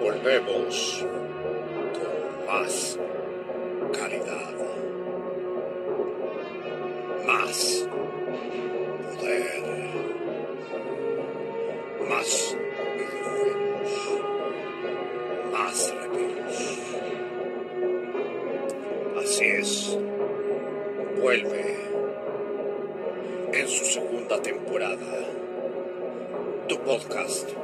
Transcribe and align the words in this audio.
Volvemos 0.00 1.04
con 1.92 2.46
más 2.46 2.98
calidad. 3.92 4.54
Más 7.26 7.88
poder. 9.16 9.64
Más 12.08 12.56
videojuegos. 12.96 13.92
Más 15.52 15.94
reviews. 15.94 16.78
Así 19.22 19.44
es. 19.44 19.98
Vuelve 21.20 21.76
en 23.52 23.68
su 23.68 23.84
segunda 23.84 24.42
temporada 24.42 25.14
tu 26.68 26.78
podcast 26.80 27.63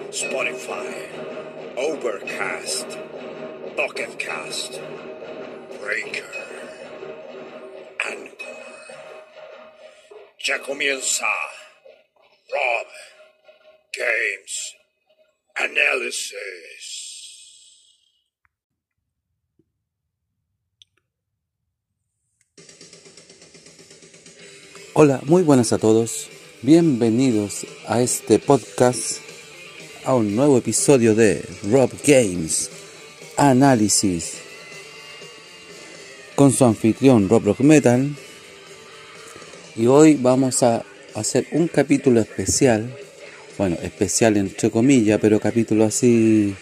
Spotify, 0.11 1.07
Overcast, 1.77 2.97
Pocket 3.77 4.19
Cast, 4.19 4.81
Breaker, 5.79 6.25
Anchor. 8.05 8.57
Ya 10.45 10.59
comienza 10.59 11.25
Rob 12.51 12.87
Games 13.97 14.75
Analysis. 15.55 17.01
Hola, 24.93 25.21
muy 25.23 25.43
buenas 25.43 25.71
a 25.71 25.77
todos. 25.77 26.29
Bienvenidos 26.63 27.65
a 27.87 28.01
este 28.01 28.39
podcast, 28.39 29.30
a 30.03 30.15
un 30.15 30.35
nuevo 30.35 30.57
episodio 30.57 31.13
de 31.13 31.43
Rob 31.69 31.91
Games 32.05 32.69
Análisis 33.37 34.33
con 36.35 36.51
su 36.51 36.65
anfitrión 36.65 37.29
Rob 37.29 37.45
Rock 37.45 37.59
Metal. 37.59 38.09
Y 39.75 39.85
hoy 39.85 40.17
vamos 40.19 40.63
a 40.63 40.83
hacer 41.13 41.45
un 41.51 41.67
capítulo 41.67 42.19
especial, 42.19 42.95
bueno, 43.57 43.77
especial 43.83 44.37
entre 44.37 44.71
comillas, 44.71 45.19
pero 45.21 45.39
capítulo 45.39 45.85
así 45.85 46.55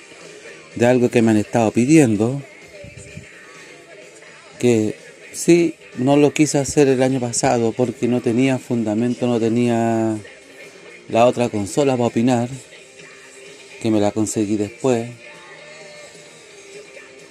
de 0.76 0.86
algo 0.86 1.10
que 1.10 1.22
me 1.22 1.32
han 1.32 1.38
estado 1.38 1.72
pidiendo. 1.72 2.42
Que 4.60 4.96
sí, 5.32 5.76
no 5.98 6.18
lo 6.18 6.34
quise 6.34 6.58
hacer 6.58 6.90
el 6.90 7.02
año 7.02 7.22
pasado 7.22 7.72
porque 7.72 8.10
no 8.10 8.20
tenía 8.20 8.58
fundamento, 8.58 9.28
no 9.28 9.40
tenía 9.40 10.18
la 11.08 11.26
otra 11.26 11.48
consola 11.48 11.94
para 11.94 12.08
opinar, 12.08 12.50
que 13.82 13.92
me 13.92 14.00
la 14.00 14.12
conseguí 14.12 14.58
después. 14.58 15.10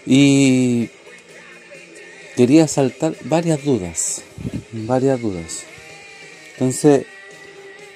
Y 0.06 0.88
quería 2.36 2.66
saltar 2.68 3.14
varias 3.24 3.64
dudas, 3.64 4.22
varias 4.72 5.20
dudas. 5.20 5.64
Entonces, 6.52 7.06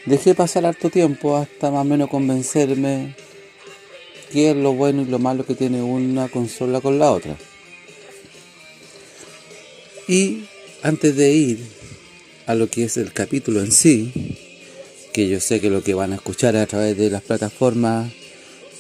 dejé 0.04 0.34
pasar 0.34 0.66
harto 0.66 0.90
tiempo 0.90 1.36
hasta 1.36 1.70
más 1.70 1.82
o 1.82 1.84
menos 1.84 2.10
convencerme 2.10 3.14
qué 4.30 4.50
es 4.50 4.56
lo 4.56 4.72
bueno 4.72 5.02
y 5.02 5.06
lo 5.06 5.18
malo 5.18 5.44
que 5.46 5.54
tiene 5.54 5.82
una 5.82 6.28
consola 6.28 6.80
con 6.80 6.98
la 6.98 7.12
otra. 7.12 7.36
Y 10.08 10.44
antes 10.82 11.16
de 11.16 11.32
ir 11.32 11.66
a 12.46 12.54
lo 12.54 12.68
que 12.68 12.84
es 12.84 12.96
el 12.96 13.12
capítulo 13.12 13.60
en 13.60 13.72
sí, 13.72 14.12
que 15.12 15.28
yo 15.28 15.40
sé 15.40 15.60
que 15.60 15.70
lo 15.70 15.82
que 15.82 15.94
van 15.94 16.12
a 16.12 16.16
escuchar 16.16 16.56
a 16.56 16.66
través 16.66 16.96
de 16.96 17.10
las 17.10 17.22
plataformas 17.22 18.12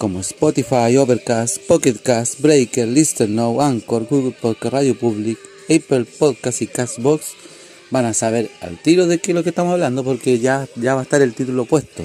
como 0.02 0.18
Spotify, 0.18 0.96
Overcast, 0.96 1.58
Pocket 1.68 1.94
Cast, 2.02 2.40
Breaker, 2.40 2.88
Listen 2.88 3.36
Now, 3.36 3.62
Anchor, 3.62 4.04
Google 4.10 4.32
Podcast, 4.32 4.72
Radio 4.72 4.98
Public, 4.98 5.38
Apple 5.70 6.06
Podcast 6.18 6.60
y 6.60 6.66
Castbox, 6.66 7.26
van 7.92 8.06
a 8.06 8.12
saber 8.12 8.50
al 8.62 8.82
tiro 8.82 9.06
de 9.06 9.20
qué 9.20 9.30
es 9.30 9.36
lo 9.36 9.44
que 9.44 9.50
estamos 9.50 9.74
hablando 9.74 10.02
porque 10.02 10.40
ya, 10.40 10.66
ya 10.74 10.96
va 10.96 11.02
a 11.02 11.04
estar 11.04 11.22
el 11.22 11.34
título 11.34 11.66
puesto. 11.66 12.04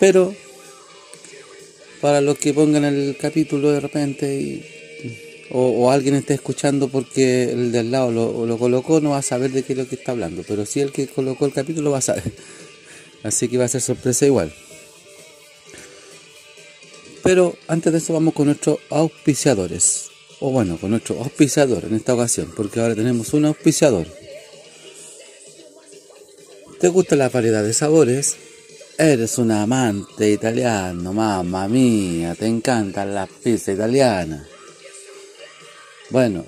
Pero 0.00 0.34
para 2.00 2.20
los 2.20 2.36
que 2.36 2.52
pongan 2.52 2.84
el 2.84 3.16
capítulo 3.16 3.70
de 3.70 3.78
repente 3.78 5.46
o, 5.52 5.88
alguien 5.92 6.16
esté 6.16 6.34
escuchando 6.34 6.88
porque 6.88 7.44
el 7.44 7.70
del 7.70 7.92
lado 7.92 8.10
lo, 8.10 8.44
lo, 8.44 8.58
colocó, 8.58 9.00
no 9.00 9.10
va 9.10 9.18
a 9.18 9.22
saber 9.22 9.52
de 9.52 9.62
qué 9.62 9.74
es 9.74 9.78
lo 9.78 9.88
que 9.88 9.94
está 9.94 10.10
hablando. 10.10 10.42
Pero 10.48 10.66
si 10.66 10.80
el 10.80 10.90
que 10.90 11.06
colocó 11.06 11.46
el 11.46 11.52
capítulo 11.52 11.92
va 11.92 11.98
a 11.98 12.00
saber. 12.00 12.32
Así 13.22 13.46
que 13.46 13.56
va 13.56 13.66
a 13.66 13.68
ser 13.68 13.82
sorpresa 13.82 14.26
igual. 14.26 14.52
Pero 17.28 17.54
antes 17.66 17.92
de 17.92 17.98
eso 17.98 18.14
vamos 18.14 18.32
con 18.32 18.46
nuestros 18.46 18.78
auspiciadores. 18.88 20.06
O 20.40 20.50
bueno, 20.50 20.78
con 20.78 20.92
nuestro 20.92 21.18
auspiciador 21.18 21.84
en 21.84 21.94
esta 21.96 22.14
ocasión, 22.14 22.50
porque 22.56 22.80
ahora 22.80 22.94
tenemos 22.94 23.34
un 23.34 23.44
auspiciador. 23.44 24.06
¿Te 26.80 26.88
gusta 26.88 27.16
la 27.16 27.28
variedad 27.28 27.62
de 27.62 27.74
sabores? 27.74 28.34
Eres 28.96 29.36
un 29.36 29.50
amante 29.50 30.30
italiano, 30.30 31.12
mamma 31.12 31.68
mía, 31.68 32.34
te 32.34 32.46
encantan 32.46 33.14
las 33.14 33.28
pizzas 33.28 33.74
italianas. 33.74 34.46
Bueno, 36.08 36.46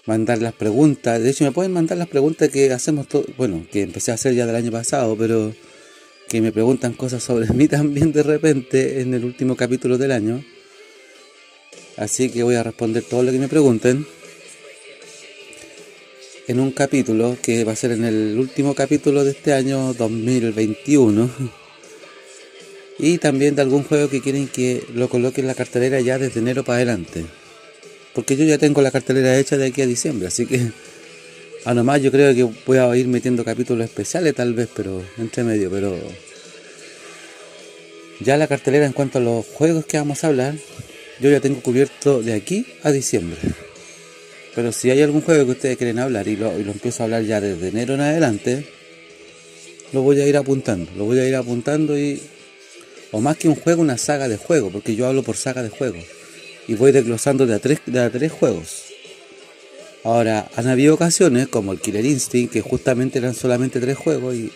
mandar 0.07 0.41
las 0.41 0.55
preguntas. 0.55 1.23
De 1.23 1.31
hecho, 1.31 1.45
me 1.45 1.53
pueden 1.53 1.73
mandar 1.73 1.99
las 1.99 2.09
preguntas 2.09 2.49
que 2.49 2.73
hacemos 2.73 3.07
todo, 3.09 3.25
bueno, 3.37 3.65
que 3.71 3.83
empecé 3.83 4.11
a 4.11 4.15
hacer 4.15 4.35
ya 4.35 4.47
del 4.47 4.57
año 4.57 4.73
pasado, 4.73 5.17
pero 5.17 5.53
que 6.29 6.41
me 6.41 6.53
preguntan 6.53 6.93
cosas 6.95 7.23
sobre 7.23 7.49
mí 7.55 7.69
también 7.69 8.13
de 8.13 8.23
repente 8.23 9.01
en 9.01 9.15
el 9.15 9.25
último 9.25 9.57
capítulo 9.57 9.99
del 9.99 10.13
año. 10.13 10.45
Así 11.97 12.31
que 12.31 12.43
voy 12.43 12.55
a 12.55 12.63
responder 12.63 13.03
todo 13.03 13.23
lo 13.23 13.33
que 13.33 13.39
me 13.39 13.49
pregunten 13.49 14.07
en 16.47 16.61
un 16.61 16.71
capítulo 16.71 17.37
que 17.43 17.65
va 17.65 17.73
a 17.73 17.77
ser 17.77 17.93
en 17.93 18.05
el 18.05 18.39
último 18.39 18.75
capítulo 18.75 19.25
de 19.25 19.33
este 19.33 19.53
año 19.53 19.93
2021. 19.93 21.49
Y 22.99 23.19
también 23.19 23.55
de 23.55 23.63
algún 23.63 23.85
juego 23.85 24.09
que 24.11 24.21
quieren 24.21 24.49
que 24.49 24.85
lo 24.95 25.09
coloque 25.09 25.41
en 25.41 25.47
la 25.47 25.55
cartelera 25.55 26.01
ya 26.01 26.19
desde 26.19 26.41
enero 26.41 26.65
para 26.65 26.77
adelante. 26.77 27.25
Porque 28.15 28.37
yo 28.37 28.45
ya 28.45 28.59
tengo 28.59 28.83
la 28.83 28.91
cartelera 28.91 29.39
hecha 29.39 29.57
de 29.57 29.67
aquí 29.67 29.83
a 29.83 29.87
diciembre, 29.87 30.27
así 30.27 30.47
que 30.47 30.71
a 31.65 31.75
nomás 31.75 32.03
yo 32.03 32.11
creo 32.11 32.35
que 32.35 32.45
voy 32.67 32.79
a 32.79 32.97
ir 32.97 33.07
metiendo 33.07 33.45
capítulos 33.45 33.85
especiales 33.85 34.35
tal 34.35 34.55
vez, 34.55 34.69
pero 34.75 35.03
entre 35.19 35.45
medio, 35.45 35.71
pero 35.71 35.97
ya 38.21 38.37
la 38.37 38.49
cartelera 38.49 38.87
en 38.87 38.93
cuanto 38.93 39.19
a 39.19 39.21
los 39.21 39.47
juegos 39.47 39.85
que 39.85 39.99
vamos 39.99 40.25
a 40.25 40.29
hablar, 40.29 40.55
yo 41.21 41.31
ya 41.31 41.41
tengo 41.41 41.61
cubierto 41.61 42.23
de 42.23 42.35
aquí 42.35 42.67
a 42.83 42.91
diciembre. 42.91 43.39
Pero 44.55 44.73
si 44.73 44.91
hay 44.91 45.03
algún 45.03 45.21
juego 45.21 45.45
que 45.45 45.53
ustedes 45.53 45.77
quieren 45.77 46.01
hablar 46.01 46.27
y 46.27 46.37
lo, 46.37 46.59
y 46.59 46.65
lo 46.65 46.73
empiezo 46.73 47.03
a 47.03 47.05
hablar 47.05 47.23
ya 47.23 47.41
desde 47.41 47.69
enero 47.69 47.95
en 47.95 48.01
adelante, 48.01 48.67
lo 49.93 50.03
voy 50.03 50.21
a 50.21 50.27
ir 50.27 50.37
apuntando, 50.37 50.91
lo 50.97 51.05
voy 51.05 51.19
a 51.21 51.29
ir 51.29 51.37
apuntando 51.37 51.97
y... 51.97 52.21
O 53.11 53.21
más 53.21 53.37
que 53.37 53.49
un 53.49 53.55
juego, 53.55 53.83
una 53.83 53.99
saga 53.99 54.29
de 54.29 54.37
juego, 54.37 54.71
porque 54.71 54.95
yo 54.95 55.07
hablo 55.07 55.23
por 55.23 55.37
saga 55.37 55.63
de 55.63 55.71
juego. 55.71 55.99
Y 56.67 56.75
voy 56.75 56.93
desglosando 56.93 57.47
de 57.47 57.55
a 57.55 57.59
tres, 57.59 57.81
de 57.87 58.01
a 58.01 58.11
tres 58.11 58.33
juegos. 58.33 58.85
Ahora, 60.05 60.51
han 60.57 60.69
habido 60.69 60.95
ocasiones, 60.95 61.49
como 61.49 61.73
el 61.73 61.81
Killer 61.81 62.05
Instinct, 62.05 62.53
que 62.53 62.61
justamente 62.61 63.19
eran 63.19 63.35
solamente 63.35 63.81
tres 63.81 63.97
juegos 63.97 64.35
y, 64.35 64.53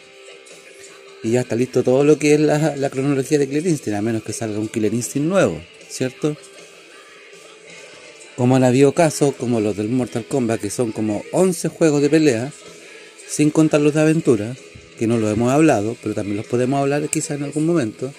y 1.22 1.30
ya 1.30 1.40
está 1.40 1.56
listo 1.56 1.82
todo 1.82 2.04
lo 2.04 2.18
que 2.18 2.34
es 2.34 2.40
la, 2.40 2.76
la 2.76 2.90
cronología 2.90 3.38
de 3.38 3.48
Killer 3.48 3.66
Instinct, 3.66 3.98
a 3.98 4.02
menos 4.02 4.22
que 4.22 4.32
salga 4.32 4.58
un 4.58 4.68
Killer 4.68 4.92
Instinct 4.92 5.28
nuevo, 5.28 5.60
¿cierto? 5.88 6.36
Como 8.36 8.56
han 8.56 8.64
habido 8.64 8.92
casos 8.92 9.34
como 9.34 9.60
los 9.60 9.76
del 9.76 9.88
Mortal 9.88 10.24
Kombat, 10.24 10.60
que 10.60 10.70
son 10.70 10.92
como 10.92 11.22
11 11.32 11.68
juegos 11.68 12.02
de 12.02 12.10
pelea, 12.10 12.52
sin 13.28 13.50
contar 13.50 13.80
los 13.80 13.94
de 13.94 14.00
aventura, 14.00 14.54
que 14.98 15.06
no 15.06 15.18
los 15.18 15.32
hemos 15.32 15.52
hablado, 15.52 15.96
pero 16.02 16.14
también 16.14 16.36
los 16.36 16.46
podemos 16.46 16.80
hablar 16.80 17.08
quizás 17.08 17.38
en 17.38 17.44
algún 17.44 17.66
momento. 17.66 18.12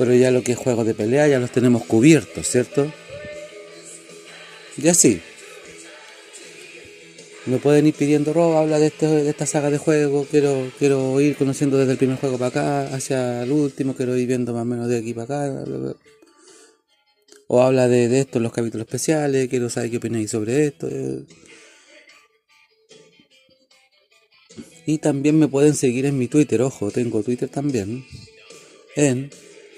Pero 0.00 0.14
ya 0.14 0.30
lo 0.30 0.42
que 0.42 0.52
es 0.52 0.58
juegos 0.58 0.86
de 0.86 0.94
pelea 0.94 1.28
ya 1.28 1.38
los 1.38 1.50
tenemos 1.50 1.84
cubiertos, 1.84 2.48
¿cierto? 2.48 2.90
Y 4.78 4.88
así. 4.88 5.20
Me 7.44 7.58
pueden 7.58 7.86
ir 7.86 7.92
pidiendo, 7.92 8.32
Rob, 8.32 8.56
habla 8.56 8.78
de, 8.78 8.86
esta 9.28 9.44
saga 9.44 9.68
de 9.68 9.76
juegos, 9.76 10.26
quiero, 10.30 10.72
quiero 10.78 11.20
ir 11.20 11.36
conociendo 11.36 11.76
desde 11.76 11.92
el 11.92 11.98
primer 11.98 12.16
juego 12.16 12.38
para 12.38 12.48
acá, 12.48 12.94
hacia 12.94 13.42
el 13.42 13.52
último, 13.52 13.94
quiero 13.94 14.16
ir 14.16 14.26
viendo 14.26 14.54
más 14.54 14.62
o 14.62 14.64
menos 14.64 14.88
de 14.88 14.96
aquí 14.96 15.12
para 15.12 15.24
acá. 15.44 15.64
O 17.48 17.60
habla 17.60 17.86
de, 17.86 18.08
de 18.08 18.20
esto 18.20 18.38
en 18.38 18.44
los 18.44 18.54
capítulos 18.54 18.86
especiales, 18.86 19.48
quiero 19.50 19.68
saber 19.68 19.90
qué 19.90 19.96
opináis 19.98 20.30
sobre 20.30 20.64
esto. 20.64 20.88
eh. 20.90 21.24
Y 24.86 24.96
también 24.96 25.38
me 25.38 25.46
pueden 25.46 25.74
seguir 25.74 26.06
en 26.06 26.16
mi 26.16 26.26
Twitter, 26.26 26.62
ojo, 26.62 26.90
tengo 26.90 27.22
Twitter 27.22 27.50
también, 27.50 28.02
en 28.96 29.30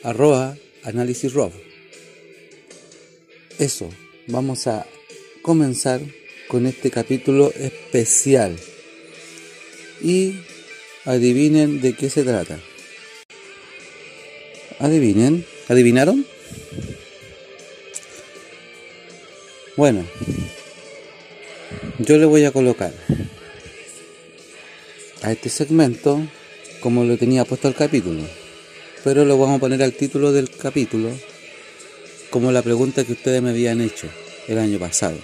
arroba 0.03 0.57
análisisrob. 0.83 1.53
Eso, 3.59 3.89
vamos 4.27 4.67
a 4.67 4.87
comenzar 5.43 6.01
con 6.49 6.67
este 6.67 6.91
capítulo 6.91 7.53
especial. 7.53 8.57
Y 10.03 10.41
adivinen 11.05 11.81
de 11.81 11.95
qué 11.95 12.11
se 12.11 12.25
trata. 12.25 12.59
Adivinen, 14.79 15.47
¿adivinaron? 15.69 16.27
Bueno, 19.77 20.05
yo 21.99 22.19
le 22.19 22.27
voy 22.27 22.45
a 22.45 22.51
colocar 22.51 22.93
a 25.23 25.33
este 25.33 25.49
segmento 25.49 26.21
como 26.81 27.05
lo 27.05 27.17
tenía 27.17 27.45
puesto 27.45 27.69
al 27.69 27.75
capítulo, 27.75 28.23
pero 29.05 29.25
lo 29.25 29.39
vamos 29.39 29.57
a 29.57 29.61
poner 29.61 29.83
al 29.83 29.93
título 29.93 30.33
del 30.33 30.51
capítulo 30.51 31.11
como 32.31 32.53
la 32.53 32.63
pregunta 32.63 33.05
que 33.05 33.13
ustedes 33.13 33.43
me 33.43 33.51
habían 33.51 33.81
hecho 33.81 34.09
el 34.49 34.59
año 34.59 34.79
pasado. 34.79 35.19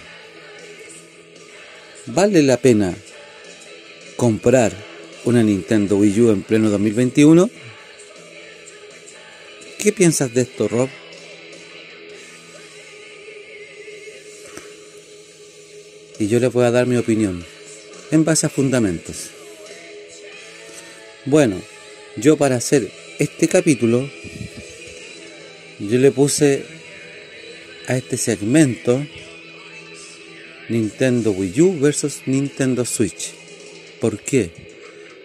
¿Vale 2.07 2.41
la 2.43 2.57
pena 2.57 2.95
comprar 4.15 4.73
una 5.25 5.43
Nintendo 5.43 5.97
Wii 5.97 6.21
U 6.21 6.31
en 6.31 6.43
pleno 6.43 6.69
2021? 6.69 7.49
¿Qué 9.77 9.91
piensas 9.93 10.33
de 10.33 10.41
esto, 10.41 10.67
Rob? 10.67 10.89
Y 16.19 16.27
yo 16.27 16.39
les 16.39 16.51
voy 16.51 16.65
a 16.65 16.71
dar 16.71 16.85
mi 16.85 16.97
opinión 16.97 17.45
en 18.11 18.25
base 18.25 18.45
a 18.45 18.49
fundamentos. 18.49 19.29
Bueno, 21.25 21.61
yo 22.17 22.35
para 22.37 22.57
hacer 22.57 22.91
este 23.19 23.49
capítulo, 23.49 24.09
yo 25.77 25.99
le 25.99 26.09
puse 26.09 26.65
a 27.89 27.97
este 27.97 28.15
segmento 28.15 29.05
Nintendo 30.69 31.31
Wii 31.31 31.61
U 31.61 31.79
versus 31.81 32.21
Nintendo 32.27 32.85
Switch. 32.85 33.33
¿Por 33.99 34.19
qué? 34.19 34.69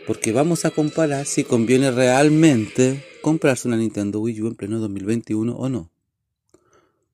Porque 0.08 0.32
vamos 0.32 0.64
a 0.64 0.72
comparar 0.72 1.24
si 1.24 1.44
conviene 1.44 1.92
realmente 1.92 3.04
comprarse 3.22 3.68
una 3.68 3.76
Nintendo 3.76 4.18
Wii 4.18 4.42
U 4.42 4.48
en 4.48 4.56
pleno 4.56 4.80
2021 4.80 5.54
o 5.54 5.68
no. 5.68 5.92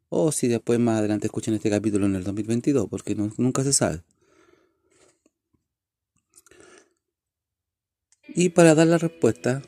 O 0.08 0.32
si 0.32 0.48
después 0.48 0.78
más 0.78 0.98
adelante 0.98 1.26
escuchan 1.26 1.52
este 1.52 1.68
capítulo 1.68 2.06
en 2.06 2.16
el 2.16 2.24
2022, 2.24 2.88
porque 2.88 3.14
nunca 3.14 3.62
se 3.64 3.74
sabe. 3.74 4.02
Y 8.28 8.48
para 8.48 8.74
dar 8.74 8.86
la 8.86 8.96
respuesta, 8.96 9.62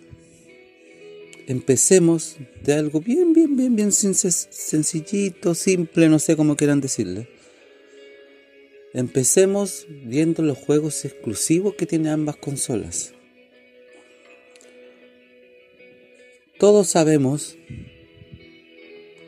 empecemos 1.47 2.37
de 2.63 2.75
algo 2.75 3.01
bien, 3.01 3.33
bien, 3.33 3.57
bien, 3.57 3.75
bien 3.77 3.91
sen- 3.91 4.15
sencillito, 4.15 5.55
simple, 5.55 6.09
no 6.09 6.19
sé 6.19 6.37
cómo 6.37 6.57
quieran 6.57 6.81
decirle. 6.81 7.29
Empecemos 8.95 9.87
viendo 9.89 10.43
los 10.43 10.59
juegos 10.59 11.05
exclusivos 11.05 11.75
que 11.75 11.87
tienen 11.87 12.09
ambas 12.13 12.37
consolas. 12.37 13.15
Todos 16.59 16.89
sabemos 16.89 17.57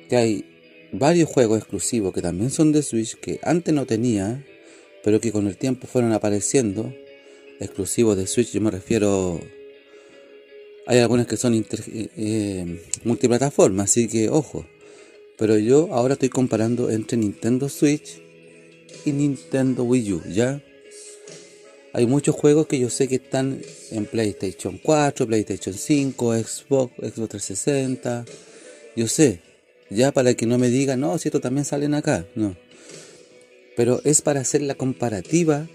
que 0.09 0.17
hay 0.17 0.45
varios 0.93 1.29
juegos 1.29 1.59
exclusivos 1.59 2.13
que 2.13 2.23
también 2.23 2.51
son 2.51 2.73
de 2.73 2.83
Switch 2.83 3.17
que 3.17 3.41
antes 3.43 3.75
no 3.75 3.87
tenía, 3.87 4.47
pero 5.03 5.19
que 5.21 5.33
con 5.33 5.47
el 5.49 5.57
tiempo 5.57 5.87
fueron 5.87 6.13
apareciendo. 6.13 6.95
Exclusivos 7.59 8.17
de 8.17 8.27
Switch, 8.27 8.53
yo 8.53 8.61
me 8.61 8.71
refiero. 8.71 9.41
Hay 10.87 10.99
algunas 10.99 11.27
que 11.27 11.37
son 11.37 11.55
inter- 11.55 11.85
eh, 11.93 12.09
eh, 12.17 12.83
multiplataformas, 13.05 13.91
así 13.91 14.09
que 14.09 14.29
ojo. 14.29 14.67
Pero 15.39 15.59
yo 15.59 15.89
ahora 15.93 16.15
estoy 16.15 16.29
comparando 16.29 16.91
entre 16.91 17.17
Nintendo 17.19 17.69
Switch 17.69 18.21
y 19.05 19.13
Nintendo 19.13 19.83
Wii 19.85 20.13
U, 20.13 20.23
¿ya? 20.29 20.63
Hay 21.93 22.07
muchos 22.07 22.35
juegos 22.35 22.67
que 22.67 22.79
yo 22.79 22.91
sé 22.91 23.09
que 23.09 23.17
están 23.17 23.61
en 23.91 24.07
PlayStation 24.07 24.79
4, 24.83 25.27
PlayStation 25.27 25.75
5, 25.75 26.35
Xbox, 26.35 26.93
Xbox 26.97 27.29
360. 27.29 28.25
Yo 28.97 29.09
sé, 29.09 29.41
ya 29.91 30.13
para 30.13 30.35
que 30.35 30.47
no 30.47 30.59
me 30.59 30.71
digan, 30.71 31.01
no, 31.01 31.17
si 31.19 31.29
esto 31.29 31.41
también 31.41 31.65
salen 31.65 31.95
acá, 31.95 32.27
no. 32.35 32.57
Pero 33.77 34.01
es 34.05 34.23
para 34.23 34.41
hacer 34.41 34.63
la 34.63 34.75
comparativa 34.75 35.69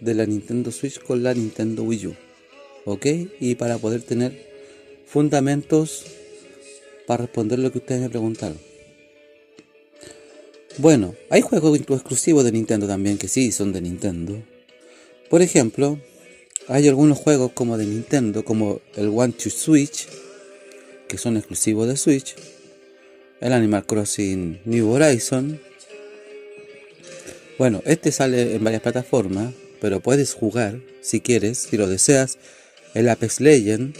de 0.00 0.14
la 0.14 0.26
Nintendo 0.26 0.70
Switch 0.72 1.00
con 1.00 1.22
la 1.22 1.34
Nintendo 1.34 1.82
Wii 1.82 2.06
U, 2.08 2.14
¿ok? 2.84 3.06
Y 3.40 3.54
para 3.56 3.78
poder 3.78 4.02
tener 4.02 4.45
fundamentos 5.06 6.04
para 7.06 7.22
responder 7.22 7.58
lo 7.58 7.72
que 7.72 7.78
ustedes 7.78 8.02
me 8.02 8.10
preguntaron. 8.10 8.58
Bueno, 10.78 11.14
hay 11.30 11.40
juegos 11.40 11.78
exclusivos 11.78 12.44
de 12.44 12.52
Nintendo 12.52 12.86
también 12.86 13.16
que 13.16 13.28
sí 13.28 13.50
son 13.50 13.72
de 13.72 13.80
Nintendo. 13.80 14.42
Por 15.30 15.40
ejemplo, 15.40 15.98
hay 16.68 16.86
algunos 16.88 17.18
juegos 17.18 17.52
como 17.52 17.78
de 17.78 17.86
Nintendo, 17.86 18.44
como 18.44 18.80
el 18.96 19.08
One 19.08 19.32
to 19.32 19.48
Switch, 19.48 20.06
que 21.08 21.16
son 21.16 21.36
exclusivos 21.36 21.88
de 21.88 21.96
Switch. 21.96 22.34
El 23.40 23.52
Animal 23.52 23.86
Crossing 23.86 24.60
New 24.64 24.90
Horizon. 24.90 25.60
Bueno, 27.58 27.82
este 27.86 28.12
sale 28.12 28.54
en 28.54 28.64
varias 28.64 28.82
plataformas, 28.82 29.54
pero 29.80 30.00
puedes 30.00 30.34
jugar, 30.34 30.80
si 31.00 31.20
quieres, 31.20 31.58
si 31.58 31.76
lo 31.76 31.86
deseas, 31.86 32.38
el 32.94 33.08
Apex 33.08 33.40
Legend. 33.40 33.94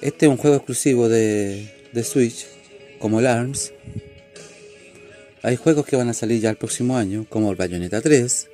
Este 0.00 0.26
es 0.26 0.30
un 0.30 0.38
juego 0.38 0.56
exclusivo 0.56 1.08
de, 1.08 1.68
de 1.92 2.04
Switch, 2.04 2.46
como 2.98 3.20
el 3.20 3.26
ARMS. 3.26 3.72
Hay 5.42 5.56
juegos 5.56 5.86
que 5.86 5.96
van 5.96 6.08
a 6.08 6.14
salir 6.14 6.40
ya 6.40 6.50
el 6.50 6.56
próximo 6.56 6.96
año, 6.96 7.26
como 7.28 7.50
el 7.50 7.56
Bayonetta 7.56 8.00
3. 8.00 8.48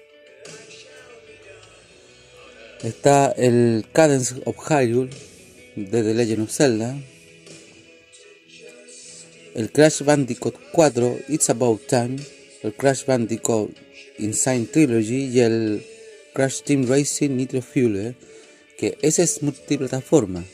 Está 2.82 3.32
el 3.32 3.86
Cadence 3.92 4.34
of 4.44 4.56
Hyrule 4.58 5.10
de 5.76 6.02
The 6.02 6.14
Legend 6.14 6.42
of 6.42 6.50
Zelda. 6.50 6.96
El 9.54 9.70
Crash 9.70 10.02
Bandicoot 10.02 10.56
4, 10.72 11.18
It's 11.28 11.50
About 11.50 11.86
Time. 11.86 12.16
El 12.62 12.74
Crash 12.74 13.04
Bandicoot 13.06 13.70
Insane 14.18 14.66
Trilogy 14.66 15.26
y 15.26 15.40
el 15.40 15.84
Crash 16.32 16.62
Team 16.62 16.86
Racing 16.88 17.36
Nitro 17.36 17.62
Fuel, 17.62 18.14
que 18.78 18.98
ese 19.02 19.22
es 19.22 19.42
multiplataforma, 19.42 20.44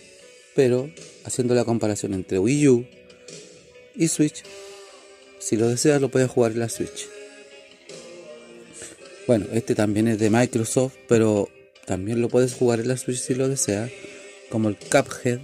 pero 0.54 0.90
haciendo 1.24 1.54
la 1.54 1.64
comparación 1.64 2.14
entre 2.14 2.38
Wii 2.38 2.68
U 2.68 2.86
y 3.94 4.08
Switch, 4.08 4.42
si 5.38 5.56
lo 5.56 5.68
deseas 5.68 6.00
lo 6.00 6.10
puedes 6.10 6.30
jugar 6.30 6.52
en 6.52 6.60
la 6.60 6.68
Switch. 6.68 7.08
Bueno, 9.26 9.46
este 9.52 9.74
también 9.74 10.08
es 10.08 10.18
de 10.18 10.30
Microsoft, 10.30 10.94
pero 11.08 11.48
también 11.86 12.20
lo 12.20 12.28
puedes 12.28 12.54
jugar 12.54 12.80
en 12.80 12.88
la 12.88 12.96
Switch 12.96 13.18
si 13.18 13.34
lo 13.34 13.48
deseas, 13.48 13.90
como 14.50 14.68
el 14.68 14.76
Cuphead. 14.76 15.40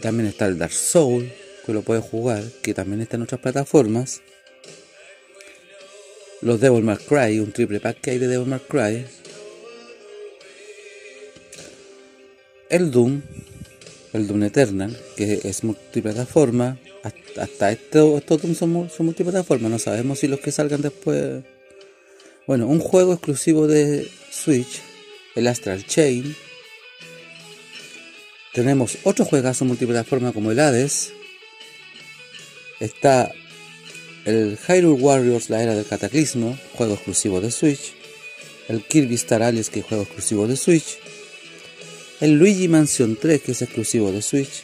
también 0.00 0.28
está 0.28 0.46
el 0.46 0.58
Dark 0.58 0.72
Soul, 0.72 1.30
que 1.64 1.72
lo 1.72 1.82
puedes 1.82 2.04
jugar, 2.04 2.44
que 2.62 2.74
también 2.74 3.00
está 3.00 3.16
en 3.16 3.22
otras 3.22 3.40
plataformas. 3.40 4.22
Los 6.40 6.60
Devil 6.60 6.82
May 6.82 6.98
Cry, 6.98 7.40
un 7.40 7.52
triple 7.52 7.80
pack 7.80 8.00
que 8.00 8.10
hay 8.12 8.18
de 8.18 8.28
Devil 8.28 8.46
May 8.46 8.60
Cry. 8.60 9.06
El 12.74 12.90
Doom, 12.90 13.22
el 14.14 14.26
Doom 14.26 14.42
Eternal, 14.42 14.98
que 15.16 15.42
es 15.44 15.62
multiplataforma. 15.62 16.76
Hasta, 17.04 17.70
estos, 17.70 18.26
Doom 18.26 18.56
son, 18.56 18.90
son 18.90 19.14
no 19.70 19.78
sabemos 19.78 20.18
si 20.18 20.26
los 20.26 20.40
que 20.40 20.50
salgan 20.50 20.82
después. 20.82 21.44
Bueno, 22.48 22.66
un 22.66 22.80
juego 22.80 23.12
exclusivo 23.12 23.68
de 23.68 24.10
Switch, 24.28 24.82
el 25.36 25.46
Astral 25.46 25.86
Chain. 25.86 26.34
Tenemos 28.52 28.98
otro 29.04 29.24
juegazo 29.24 29.64
multiplataforma 29.64 30.32
como 30.32 30.50
el 30.50 30.58
Hades. 30.58 31.12
Está 32.80 33.30
el 34.24 34.58
Hyrule 34.58 35.00
Warriors, 35.00 35.48
la 35.48 35.62
era 35.62 35.76
del 35.76 35.86
cataclismo, 35.86 36.58
juego 36.72 36.94
exclusivo 36.94 37.40
de 37.40 37.52
Switch, 37.52 37.92
el 38.66 38.82
Kirby 38.82 39.14
Star 39.14 39.44
Allies, 39.44 39.70
que 39.70 39.78
es 39.78 39.86
juego 39.86 40.02
exclusivo 40.02 40.48
de 40.48 40.56
Switch, 40.56 40.98
el 42.24 42.38
Luigi 42.38 42.68
Mansion 42.68 43.16
3, 43.20 43.42
que 43.42 43.52
es 43.52 43.60
exclusivo 43.60 44.10
de 44.10 44.22
Switch, 44.22 44.62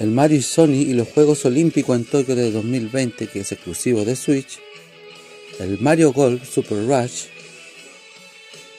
el 0.00 0.10
Mario 0.10 0.38
y 0.38 0.42
Sony 0.42 0.82
y 0.82 0.92
los 0.92 1.06
Juegos 1.06 1.44
Olímpicos 1.44 1.94
en 1.94 2.04
Tokio 2.04 2.34
de 2.34 2.50
2020, 2.50 3.28
que 3.28 3.38
es 3.38 3.52
exclusivo 3.52 4.04
de 4.04 4.16
Switch, 4.16 4.58
el 5.60 5.78
Mario 5.78 6.12
Golf 6.12 6.52
Super 6.52 6.78
Rush, 6.78 7.26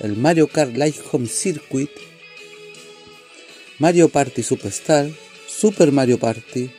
el 0.01 0.17
Mario 0.17 0.49
Kart 0.49 0.75
Light 0.75 0.97
Home 1.13 1.27
Circuit, 1.27 1.89
Mario 3.77 4.09
Party 4.09 4.43
Superstar, 4.43 5.09
Super 5.47 5.93
Mario 5.93 6.19
Party, 6.19 6.69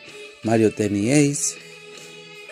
Mario 0.43 0.71
Tennis 0.71 1.13
Ace, 1.13 1.59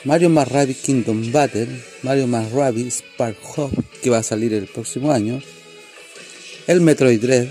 Mario 0.04 0.30
más 0.30 0.48
Rabbids 0.48 0.80
Kingdom 0.80 1.30
Battle, 1.32 1.68
Mario 2.02 2.28
más 2.28 2.50
Rabbids 2.50 3.00
Spark 3.00 3.36
Hop, 3.56 3.72
que 4.02 4.08
va 4.08 4.18
a 4.18 4.22
salir 4.22 4.54
el 4.54 4.68
próximo 4.68 5.12
año, 5.12 5.42
el 6.68 6.82
Metroid 6.82 7.20
Dread. 7.20 7.48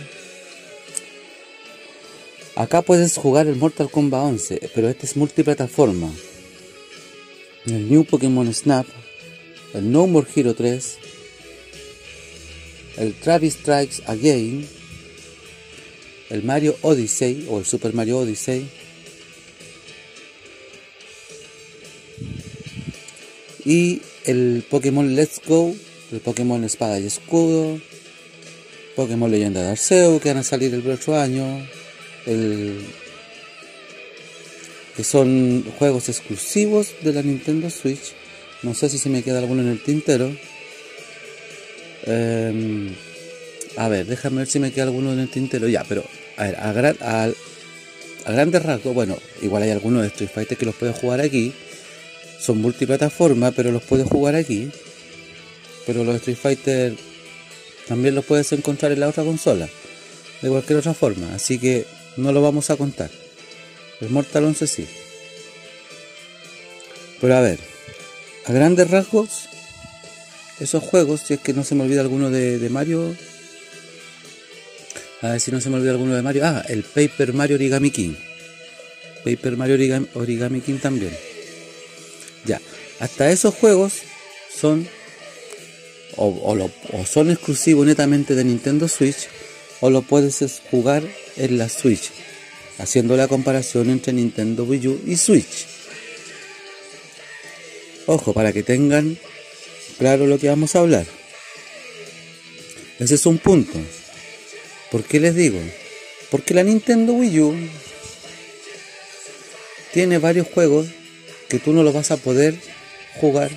Acá 2.55 2.83
puedes 2.83 3.17
jugar 3.17 3.47
el 3.47 3.55
Mortal 3.55 3.89
Kombat 3.89 4.23
11, 4.23 4.69
pero 4.73 4.87
este 4.87 5.07
es 5.07 5.17
multiplataforma. 5.17 6.09
El 7.65 7.89
New 7.89 8.05
Pokémon 8.05 8.53
Snap, 8.53 8.85
el 9.73 9.91
No 9.91 10.05
More 10.07 10.27
Hero 10.33 10.53
3, 10.53 10.97
el 12.97 13.13
Travis 13.15 13.55
Strikes 13.55 14.03
Again, 14.05 14.67
el 16.29 16.43
Mario 16.43 16.77
Odyssey 16.83 17.47
o 17.49 17.57
el 17.57 17.65
Super 17.65 17.93
Mario 17.93 18.19
Odyssey, 18.19 18.69
Y 23.65 24.01
el 24.23 24.63
Pokémon 24.69 25.13
Let's 25.13 25.41
Go, 25.45 25.75
el 26.13 26.21
Pokémon 26.21 26.63
Espada 26.63 27.01
y 27.01 27.05
Escudo, 27.05 27.81
Pokémon 28.97 29.31
Leyenda 29.31 29.61
de 29.61 29.69
Arceus 29.69 30.21
que 30.21 30.27
van 30.27 30.39
a 30.39 30.43
salir 30.43 30.73
el 30.73 30.81
próximo 30.81 31.15
año, 31.15 31.65
el, 32.25 32.81
que 34.97 35.05
son 35.05 35.63
juegos 35.79 36.09
exclusivos 36.09 36.95
de 37.01 37.13
la 37.13 37.21
Nintendo 37.21 37.69
Switch. 37.69 38.13
No 38.63 38.73
sé 38.73 38.89
si 38.89 38.97
se 38.97 39.07
me 39.07 39.23
queda 39.23 39.39
alguno 39.39 39.61
en 39.61 39.69
el 39.69 39.81
tintero. 39.81 40.35
Em, 42.05 42.93
a 43.77 43.87
ver, 43.87 44.05
déjame 44.05 44.39
ver 44.39 44.47
si 44.47 44.59
me 44.59 44.73
queda 44.73 44.85
alguno 44.85 45.13
en 45.13 45.19
el 45.19 45.29
tintero. 45.29 45.69
Ya, 45.69 45.85
pero 45.87 46.03
a 46.35 46.73
ver, 46.73 46.97
a, 46.99 47.29
a 48.25 48.31
grandes 48.33 48.63
rasgos, 48.63 48.93
bueno, 48.93 49.17
igual 49.41 49.63
hay 49.63 49.69
algunos 49.69 50.01
de 50.01 50.09
Street 50.09 50.31
Fighter 50.33 50.57
que 50.57 50.65
los 50.65 50.75
puedo 50.75 50.91
jugar 50.91 51.21
aquí 51.21 51.53
son 52.39 52.61
multiplataforma, 52.61 53.51
pero 53.51 53.71
los 53.71 53.83
puedes 53.83 54.07
jugar 54.07 54.35
aquí. 54.35 54.69
Pero 55.85 56.03
los 56.03 56.15
Street 56.17 56.37
Fighter 56.37 56.93
también 57.87 58.15
los 58.15 58.25
puedes 58.25 58.51
encontrar 58.51 58.91
en 58.91 58.99
la 58.99 59.07
otra 59.07 59.23
consola, 59.23 59.69
de 60.41 60.49
cualquier 60.49 60.79
otra 60.79 60.93
forma, 60.93 61.33
así 61.33 61.59
que 61.59 61.85
no 62.17 62.31
lo 62.31 62.41
vamos 62.41 62.69
a 62.69 62.77
contar. 62.77 63.09
El 64.01 64.09
Mortal 64.09 64.45
11 64.45 64.67
sí. 64.67 64.87
Pero 67.19 67.35
a 67.35 67.41
ver, 67.41 67.59
a 68.45 68.51
grandes 68.53 68.89
rasgos, 68.89 69.47
esos 70.59 70.83
juegos, 70.83 71.21
si 71.21 71.35
es 71.35 71.39
que 71.39 71.53
no 71.53 71.63
se 71.63 71.75
me 71.75 71.83
olvida 71.83 72.01
alguno 72.01 72.29
de, 72.29 72.59
de 72.59 72.69
Mario. 72.69 73.15
A 75.21 75.29
ver 75.29 75.39
si 75.39 75.51
no 75.51 75.61
se 75.61 75.69
me 75.69 75.77
olvida 75.77 75.91
alguno 75.91 76.15
de 76.15 76.21
Mario. 76.21 76.43
Ah, 76.45 76.63
el 76.67 76.83
Paper 76.83 77.33
Mario 77.33 77.55
Origami 77.55 77.91
King. 77.91 78.13
Paper 79.23 79.57
Mario 79.57 80.07
Origami 80.13 80.61
King 80.61 80.77
también. 80.77 81.15
Ya, 82.45 82.61
hasta 82.99 83.29
esos 83.29 83.53
juegos 83.55 83.93
son 84.55 84.87
o, 86.17 86.69
son 87.05 87.31
exclusivos 87.31 87.85
netamente 87.85 88.35
de 88.35 88.43
Nintendo 88.43 88.87
Switch 88.87 89.27
o 89.79 89.89
lo 89.89 90.01
puedes 90.01 90.61
jugar 90.71 91.03
en 91.35 91.57
la 91.57 91.69
Switch, 91.69 92.09
haciendo 92.79 93.15
la 93.15 93.27
comparación 93.27 93.89
entre 93.89 94.13
Nintendo 94.13 94.63
Wii 94.63 94.87
U 94.87 95.01
y 95.05 95.17
Switch. 95.17 95.67
Ojo, 98.07 98.33
para 98.33 98.53
que 98.53 98.63
tengan 98.63 99.17
claro 99.97 100.27
lo 100.27 100.39
que 100.39 100.49
vamos 100.49 100.75
a 100.75 100.79
hablar. 100.79 101.05
Ese 102.99 103.15
es 103.15 103.25
un 103.25 103.37
punto. 103.37 103.77
¿Por 104.91 105.03
qué 105.03 105.19
les 105.19 105.35
digo? 105.35 105.59
Porque 106.31 106.53
la 106.53 106.63
Nintendo 106.63 107.13
Wii 107.13 107.39
U 107.41 107.55
tiene 109.93 110.17
varios 110.17 110.47
juegos 110.47 110.87
que 111.47 111.59
tú 111.59 111.73
no 111.73 111.83
lo 111.83 111.93
vas 111.93 112.11
a 112.11 112.17
poder 112.17 112.55
jugar 113.19 113.51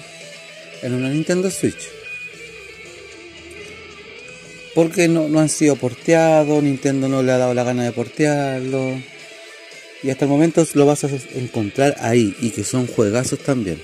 en 0.83 0.95
una 0.95 1.09
Nintendo 1.09 1.51
Switch. 1.51 2.00
Porque 4.75 5.09
no, 5.09 5.29
no 5.29 5.41
han 5.41 5.49
sido 5.49 5.77
porteados, 5.77 6.63
Nintendo 6.63 7.09
no 7.09 7.23
le 7.23 7.33
ha 7.33 7.39
dado 7.39 7.55
la 7.55 7.65
gana 7.65 7.85
de 7.85 7.93
portearlo. 7.93 9.01
Y 10.03 10.11
hasta 10.11 10.25
el 10.25 10.31
momento 10.31 10.67
lo 10.75 10.87
vas 10.87 11.05
a 11.05 11.11
encontrar 11.35 11.97
ahí 12.01 12.35
y 12.41 12.51
que 12.51 12.65
son 12.65 12.87
juegazos 12.87 13.41
también. 13.41 13.83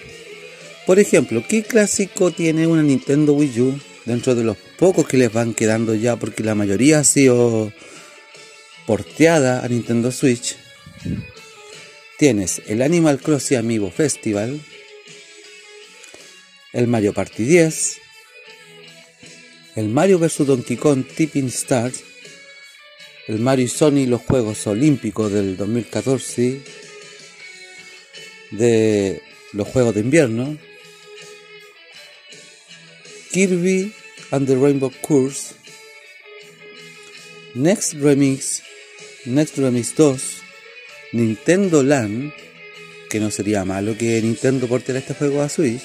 Por 0.87 0.99
ejemplo, 0.99 1.43
¿qué 1.47 1.63
clásico 1.63 2.31
tiene 2.31 2.67
una 2.67 2.83
Nintendo 2.83 3.33
Wii 3.33 3.61
U 3.61 3.81
dentro 4.05 4.35
de 4.35 4.45
los 4.45 4.57
pocos 4.79 5.07
que 5.07 5.19
les 5.19 5.33
van 5.33 5.53
quedando 5.53 5.95
ya? 5.95 6.17
Porque 6.17 6.45
la 6.45 6.55
mayoría 6.55 7.01
ha 7.01 7.05
sido 7.05 7.73
porteada 8.87 9.65
a 9.65 9.69
Nintendo 9.69 10.13
Switch 10.13 10.57
tienes 12.17 12.63
el 12.67 12.83
Animal 12.83 13.21
Crossing 13.21 13.59
Amiibo 13.59 13.91
Festival, 13.91 14.61
el 16.73 16.87
Mario 16.87 17.13
Party 17.13 17.45
10, 17.45 17.99
el 19.77 19.89
Mario 19.89 20.19
vs 20.19 20.47
Donkey 20.47 20.79
Kong 20.79 21.05
Tipping 21.05 21.49
Stars, 21.49 22.03
el 23.29 23.39
Mario 23.41 23.67
y 23.67 23.69
Sony 23.69 24.07
los 24.07 24.23
Juegos 24.23 24.67
Olímpicos 24.67 25.31
del 25.31 25.57
2014, 25.59 26.63
de 28.53 29.23
los 29.53 29.69
Juegos 29.69 29.95
de 29.95 30.01
Invierno, 30.01 30.57
Kirby 33.31 33.93
and 34.31 34.47
the 34.47 34.57
Rainbow 34.57 34.91
Course, 35.07 35.55
Next 37.55 37.95
Remix, 37.95 38.63
Next 39.27 39.59
Remix 39.59 39.95
2, 39.95 40.23
Nintendo 41.13 41.83
Land, 41.83 42.33
que 43.11 43.21
no 43.21 43.31
sería 43.31 43.67
malo 43.67 43.97
que 43.99 44.23
Nintendo 44.23 44.69
porte 44.69 44.97
este 44.97 45.13
juego 45.13 45.43
a 45.43 45.51
Switch, 45.51 45.83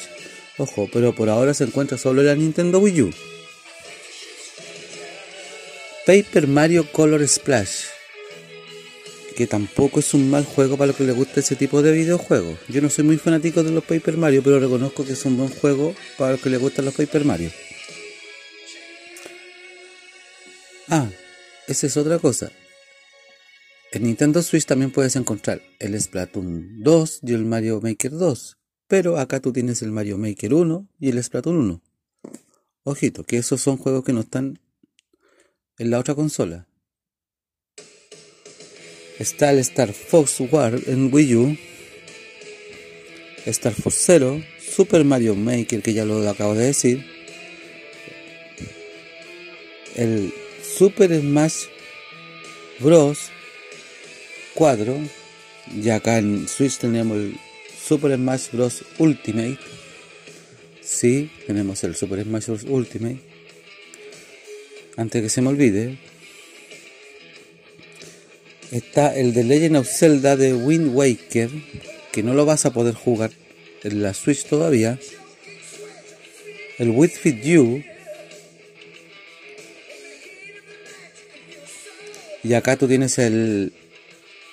ojo, 0.57 0.89
pero 0.93 1.13
por 1.13 1.29
ahora 1.29 1.53
se 1.53 1.65
encuentra 1.65 1.97
solo 1.97 2.21
en 2.21 2.27
la 2.27 2.35
Nintendo 2.35 2.79
Wii 2.79 3.01
U. 3.01 3.11
Paper 6.05 6.47
Mario 6.47 6.91
Color 6.91 7.27
Splash, 7.27 7.83
que 9.37 9.45
tampoco 9.45 9.99
es 9.99 10.15
un 10.15 10.31
mal 10.31 10.45
juego 10.45 10.75
para 10.75 10.87
los 10.87 10.95
que 10.95 11.03
les 11.03 11.15
gusta 11.15 11.41
ese 11.41 11.55
tipo 11.55 11.83
de 11.83 11.91
videojuegos. 11.91 12.57
Yo 12.69 12.81
no 12.81 12.89
soy 12.89 13.03
muy 13.03 13.17
fanático 13.17 13.61
de 13.61 13.69
los 13.69 13.83
Paper 13.83 14.17
Mario, 14.17 14.41
pero 14.43 14.59
reconozco 14.59 15.05
que 15.05 15.13
es 15.13 15.23
un 15.25 15.37
buen 15.37 15.49
juego 15.49 15.93
para 16.17 16.31
los 16.31 16.41
que 16.41 16.49
les 16.49 16.59
gustan 16.59 16.85
los 16.85 16.95
Paper 16.95 17.23
Mario. 17.23 17.51
Ah, 20.87 21.07
esa 21.67 21.85
es 21.85 21.95
otra 21.95 22.17
cosa. 22.17 22.51
En 23.91 24.03
Nintendo 24.03 24.41
Switch 24.41 24.65
también 24.65 24.89
puedes 24.89 25.15
encontrar 25.15 25.61
el 25.77 26.01
Splatoon 26.01 26.81
2 26.81 27.19
y 27.27 27.33
el 27.33 27.45
Mario 27.45 27.79
Maker 27.79 28.13
2. 28.13 28.57
Pero 28.87 29.19
acá 29.19 29.39
tú 29.39 29.53
tienes 29.53 29.83
el 29.83 29.91
Mario 29.91 30.17
Maker 30.17 30.55
1 30.55 30.87
y 30.99 31.09
el 31.09 31.23
Splatoon 31.23 31.57
1. 31.57 31.81
Ojito, 32.85 33.23
que 33.23 33.37
esos 33.37 33.61
son 33.61 33.77
juegos 33.77 34.03
que 34.03 34.13
no 34.13 34.21
están 34.21 34.59
en 35.81 35.89
la 35.89 35.97
otra 35.97 36.13
consola. 36.13 36.67
Está 39.17 39.49
el 39.51 39.57
Star 39.59 39.91
Fox 39.93 40.39
War 40.51 40.79
en 40.85 41.11
Wii 41.11 41.35
U. 41.35 41.57
Star 43.47 43.73
Fox 43.73 43.95
Zero. 44.05 44.43
Super 44.59 45.03
Mario 45.03 45.33
Maker, 45.35 45.81
que 45.81 45.93
ya 45.93 46.05
lo 46.05 46.29
acabo 46.29 46.53
de 46.53 46.67
decir. 46.67 47.03
El 49.95 50.31
Super 50.63 51.19
Smash 51.19 51.65
Bros. 52.79 53.31
4. 54.53 54.97
Y 55.83 55.89
acá 55.89 56.19
en 56.19 56.47
Switch 56.47 56.77
tenemos 56.77 57.17
el 57.17 57.37
Super 57.83 58.15
Smash 58.17 58.51
Bros. 58.51 58.83
Ultimate. 58.99 59.57
Sí, 60.83 61.31
tenemos 61.47 61.83
el 61.83 61.95
Super 61.95 62.23
Smash 62.23 62.45
Bros. 62.45 62.63
Ultimate. 62.65 63.31
Antes 65.01 65.23
que 65.23 65.29
se 65.29 65.41
me 65.41 65.49
olvide, 65.49 65.97
está 68.69 69.17
el 69.17 69.33
de 69.33 69.43
Legend 69.43 69.77
of 69.77 69.89
Zelda 69.89 70.35
de 70.37 70.53
Wind 70.53 70.93
Waker, 70.93 71.49
que 72.11 72.21
no 72.21 72.35
lo 72.35 72.45
vas 72.45 72.67
a 72.67 72.71
poder 72.71 72.93
jugar 72.93 73.31
en 73.83 74.03
la 74.03 74.13
Switch 74.13 74.45
todavía. 74.45 74.99
El 76.77 76.91
With 76.91 77.13
Fit 77.19 77.41
You. 77.41 77.83
Y 82.43 82.53
acá 82.53 82.77
tú 82.77 82.87
tienes 82.87 83.17
el, 83.17 83.73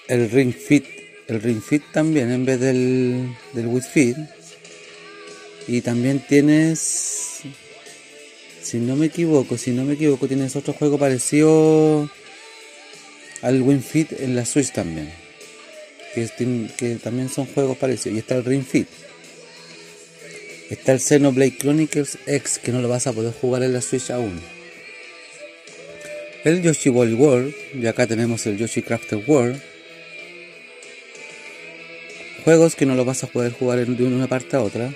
el 0.09 0.31
Ring 0.31 0.55
Fit, 0.55 0.87
el 1.27 1.43
Ring 1.43 1.61
Fit 1.61 1.83
también 1.93 2.33
en 2.33 2.47
vez 2.47 2.59
del, 2.59 3.37
del 3.53 3.67
With 3.67 3.85
Fit. 3.85 4.17
Y 5.67 5.83
también 5.83 6.21
tienes, 6.27 7.18
si 8.69 8.77
no 8.81 8.97
me 8.97 9.07
equivoco, 9.07 9.57
si 9.57 9.71
no 9.71 9.83
me 9.85 9.95
equivoco, 9.95 10.29
tienes 10.29 10.55
otro 10.55 10.75
juego 10.75 10.99
parecido 10.99 12.11
al 13.41 13.63
Win 13.63 13.83
Fit 13.83 14.13
en 14.21 14.37
la 14.37 14.45
Switch 14.45 14.73
también. 14.73 15.11
Que, 16.15 16.99
también 17.03 17.31
son 17.31 17.47
juegos 17.47 17.79
parecidos. 17.79 18.17
Y 18.17 18.19
está 18.19 18.35
el 18.35 18.45
Ring 18.45 18.63
Fit. 18.63 18.87
Está 20.69 20.93
el 20.93 21.01
Xenoblade 21.01 21.57
Chronicles 21.57 22.19
X, 22.27 22.59
que 22.59 22.71
no 22.71 22.83
lo 22.83 22.91
vas 22.91 23.07
a 23.07 23.15
poder 23.15 23.33
jugar 23.33 23.63
en 23.63 23.73
la 23.73 23.81
Switch 23.81 24.11
aún. 24.11 24.39
El 26.45 26.61
Yoshi 26.61 26.91
Ball 26.91 27.15
World, 27.15 27.55
y 27.73 27.87
acá 27.87 28.07
tenemos 28.07 28.47
el 28.47 28.59
Yoshi 28.59 28.83
Crafted 28.83 29.27
World. 29.27 29.63
Juegos 32.45 32.77
que 32.77 32.85
no 32.85 32.95
lo 32.95 33.07
vas 33.07 33.25
a 33.25 33.29
poder 33.29 33.53
jugar 33.53 33.87
de 33.87 34.05
una 34.05 34.27
parte 34.27 34.57
a 34.57 34.61
otra. 34.61 34.93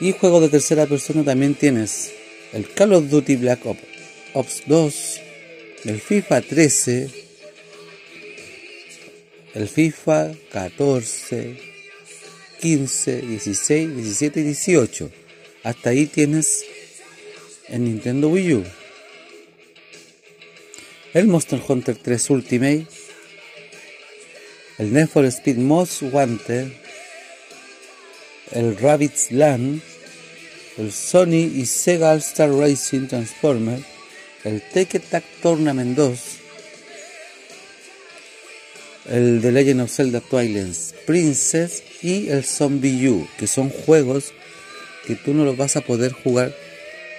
Y 0.00 0.12
juegos 0.12 0.42
de 0.42 0.48
tercera 0.48 0.86
persona 0.86 1.24
también 1.24 1.56
tienes 1.56 2.12
el 2.52 2.68
Call 2.72 2.92
of 2.92 3.10
Duty 3.10 3.34
Black 3.36 3.60
Ops 4.32 4.62
2, 4.66 5.20
el 5.86 6.00
FIFA 6.00 6.40
13, 6.40 7.10
el 9.54 9.68
FIFA 9.68 10.32
14, 10.52 11.56
15, 12.60 13.22
16, 13.22 13.96
17 13.96 14.40
y 14.40 14.42
18. 14.44 15.10
Hasta 15.64 15.90
ahí 15.90 16.06
tienes 16.06 16.64
en 17.66 17.84
Nintendo 17.84 18.28
Wii 18.28 18.54
U. 18.54 18.64
El 21.12 21.26
Monster 21.26 21.60
Hunter 21.66 21.96
3 21.96 22.30
Ultimate, 22.30 22.86
el 24.78 24.92
Need 24.92 25.08
for 25.08 25.24
Speed 25.24 25.56
Most 25.56 26.02
Wanted, 26.02 26.70
el 28.52 28.76
Rabbit's 28.76 29.30
Land, 29.30 29.80
el 30.78 30.92
Sony 30.92 31.50
y 31.54 31.66
Sega 31.66 32.12
All 32.12 32.18
Star 32.18 32.50
Racing 32.50 33.08
Transformer, 33.08 33.80
el 34.44 34.62
Take 34.72 35.00
Tournament 35.42 35.96
2, 35.96 36.20
el 39.10 39.40
The 39.40 39.52
Legend 39.52 39.80
of 39.82 39.90
Zelda 39.90 40.20
Twilight 40.20 40.76
Princess 41.06 41.82
y 42.02 42.28
el 42.28 42.44
Zombie 42.44 43.08
U, 43.08 43.26
que 43.38 43.46
son 43.46 43.70
juegos 43.70 44.32
que 45.06 45.16
tú 45.16 45.32
no 45.34 45.44
los 45.44 45.56
vas 45.56 45.76
a 45.76 45.80
poder 45.80 46.12
jugar 46.12 46.54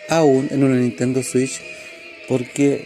aún 0.08 0.48
en 0.52 0.64
una 0.64 0.76
Nintendo 0.76 1.24
Switch 1.24 1.62
porque 2.28 2.86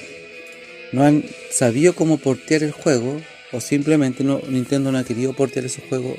no 0.94 1.04
han 1.04 1.26
sabido 1.52 1.94
cómo 1.94 2.18
portear 2.18 2.64
el 2.64 2.72
juego 2.72 3.22
o 3.52 3.60
simplemente 3.60 4.24
no, 4.24 4.42
Nintendo 4.48 4.92
no 4.92 4.98
ha 4.98 5.04
querido 5.04 5.34
portear 5.34 5.66
ese 5.66 5.82
juego 5.82 6.16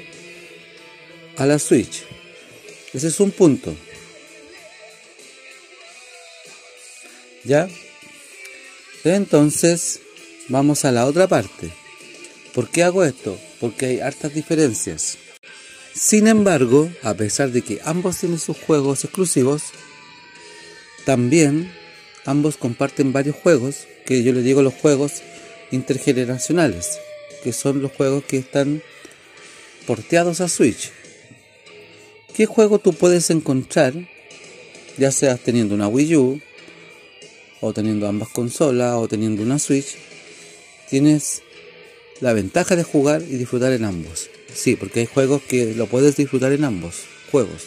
a 1.36 1.46
la 1.46 1.58
Switch. 1.58 2.04
Ese 2.94 3.08
es 3.08 3.20
un 3.20 3.32
punto. 3.32 3.74
¿Ya? 7.42 7.68
Entonces, 9.02 10.00
vamos 10.48 10.84
a 10.84 10.92
la 10.92 11.04
otra 11.04 11.26
parte. 11.26 11.70
¿Por 12.54 12.70
qué 12.70 12.84
hago 12.84 13.04
esto? 13.04 13.38
Porque 13.60 13.86
hay 13.86 14.00
hartas 14.00 14.32
diferencias. 14.32 15.18
Sin 15.92 16.28
embargo, 16.28 16.90
a 17.02 17.14
pesar 17.14 17.50
de 17.50 17.62
que 17.62 17.80
ambos 17.84 18.18
tienen 18.18 18.38
sus 18.38 18.56
juegos 18.56 19.04
exclusivos, 19.04 19.64
también 21.04 21.72
ambos 22.24 22.56
comparten 22.56 23.12
varios 23.12 23.36
juegos, 23.36 23.86
que 24.06 24.22
yo 24.22 24.32
les 24.32 24.44
digo 24.44 24.62
los 24.62 24.74
juegos 24.74 25.22
intergeneracionales, 25.70 26.98
que 27.42 27.52
son 27.52 27.82
los 27.82 27.92
juegos 27.92 28.24
que 28.24 28.38
están 28.38 28.82
porteados 29.86 30.40
a 30.40 30.48
Switch. 30.48 30.90
¿Qué 32.34 32.46
juego 32.46 32.80
tú 32.80 32.92
puedes 32.92 33.30
encontrar, 33.30 33.94
ya 34.98 35.12
seas 35.12 35.38
teniendo 35.40 35.74
una 35.74 35.86
Wii 35.88 36.16
U, 36.16 36.40
o 37.60 37.72
teniendo 37.72 38.06
ambas 38.06 38.28
consolas 38.28 38.96
o 38.96 39.08
teniendo 39.08 39.42
una 39.42 39.58
Switch, 39.58 39.94
tienes 40.90 41.42
la 42.20 42.32
ventaja 42.32 42.76
de 42.76 42.82
jugar 42.82 43.22
y 43.22 43.36
disfrutar 43.36 43.72
en 43.72 43.84
ambos. 43.84 44.28
Sí, 44.52 44.76
porque 44.76 45.00
hay 45.00 45.06
juegos 45.06 45.42
que 45.42 45.74
lo 45.74 45.86
puedes 45.86 46.16
disfrutar 46.16 46.52
en 46.52 46.64
ambos 46.64 47.04
juegos. 47.30 47.62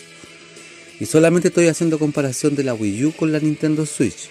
Y 0.99 1.05
solamente 1.05 1.47
estoy 1.47 1.67
haciendo 1.67 1.97
comparación 1.97 2.55
de 2.55 2.63
la 2.63 2.73
Wii 2.73 3.05
U 3.05 3.11
con 3.13 3.31
la 3.31 3.39
Nintendo 3.39 3.85
Switch. 3.85 4.29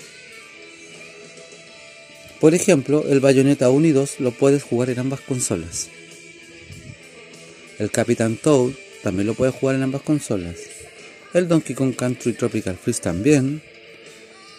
Por 2.41 2.55
ejemplo, 2.55 3.05
el 3.09 3.21
Bayonetta 3.21 3.71
1 3.71 3.87
y 3.87 3.93
2 3.93 4.21
lo 4.21 4.31
puedes 4.31 4.63
jugar 4.63 4.91
en 4.91 4.99
ambas 4.99 5.21
consolas. 5.21 5.89
El 7.79 7.91
Capitán 7.91 8.37
Toad 8.37 8.73
también 9.03 9.27
lo 9.27 9.35
puedes 9.35 9.55
jugar 9.55 9.77
en 9.77 9.83
ambas 9.83 10.03
consolas. 10.03 10.57
El 11.33 11.49
Donkey 11.49 11.75
Kong 11.75 11.95
Country 11.95 12.33
Tropical 12.33 12.77
Freeze 12.77 13.03
también. 13.03 13.63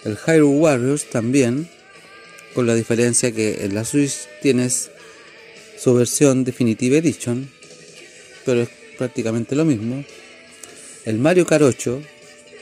El 0.05 0.17
Hyrule 0.17 0.57
Warriors 0.57 1.09
también, 1.09 1.67
con 2.53 2.67
la 2.67 2.75
diferencia 2.75 3.31
que 3.31 3.65
en 3.65 3.73
la 3.73 3.83
Switch 3.83 4.27
tienes 4.41 4.91
su 5.77 5.93
versión 5.93 6.43
Definitive 6.43 6.97
Edition, 6.97 7.49
pero 8.45 8.61
es 8.61 8.69
prácticamente 8.97 9.55
lo 9.55 9.65
mismo. 9.65 10.03
El 11.05 11.19
Mario 11.19 11.45
Kart 11.45 11.63
8, 11.63 12.01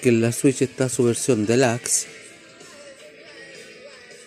que 0.01 0.09
en 0.09 0.21
la 0.21 0.31
Switch 0.31 0.61
está 0.61 0.89
su 0.89 1.03
versión 1.03 1.45
Deluxe, 1.45 2.07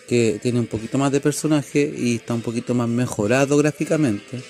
que 0.07 0.39
tiene 0.41 0.59
un 0.59 0.67
poquito 0.67 0.97
más 0.97 1.11
de 1.11 1.19
personaje 1.19 1.93
y 1.95 2.15
está 2.15 2.33
un 2.33 2.41
poquito 2.41 2.73
más 2.73 2.89
mejorado 2.89 3.57
gráficamente. 3.57 4.41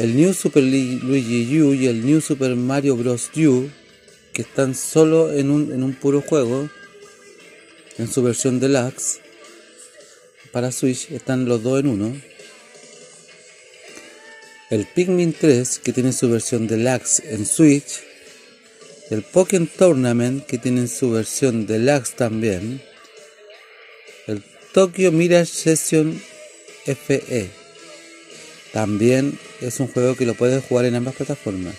El 0.00 0.16
New 0.16 0.34
Super 0.34 0.64
Luigi 0.64 1.60
U 1.60 1.74
y 1.74 1.86
el 1.86 2.04
New 2.04 2.20
Super 2.20 2.56
Mario 2.56 2.96
Bros. 2.96 3.30
U, 3.36 3.70
que 4.32 4.42
están 4.42 4.74
solo 4.74 5.32
en 5.32 5.50
un, 5.50 5.72
en 5.72 5.82
un 5.82 5.94
puro 5.94 6.22
juego, 6.22 6.68
en 7.98 8.10
su 8.10 8.22
versión 8.22 8.58
deluxe 8.58 9.20
para 10.52 10.72
Switch 10.72 11.10
están 11.10 11.44
los 11.44 11.62
dos 11.62 11.80
en 11.80 11.86
uno. 11.86 12.20
El 14.70 14.86
Pikmin 14.86 15.32
3 15.32 15.80
que 15.80 15.92
tiene 15.92 16.12
su 16.12 16.30
versión 16.30 16.66
deluxe 16.66 17.22
en 17.26 17.44
Switch. 17.44 18.00
El 19.10 19.22
Pokémon 19.22 19.68
Tournament 19.68 20.46
que 20.46 20.58
tiene 20.58 20.86
su 20.88 21.10
versión 21.10 21.66
deluxe 21.66 22.14
también. 22.14 22.80
El 24.26 24.42
Tokyo 24.72 25.12
Mirage 25.12 25.46
Session 25.46 26.22
FE. 26.86 27.59
También 28.72 29.38
es 29.60 29.80
un 29.80 29.88
juego 29.88 30.14
que 30.14 30.26
lo 30.26 30.34
puedes 30.34 30.64
jugar 30.64 30.84
en 30.84 30.94
ambas 30.94 31.16
plataformas. 31.16 31.74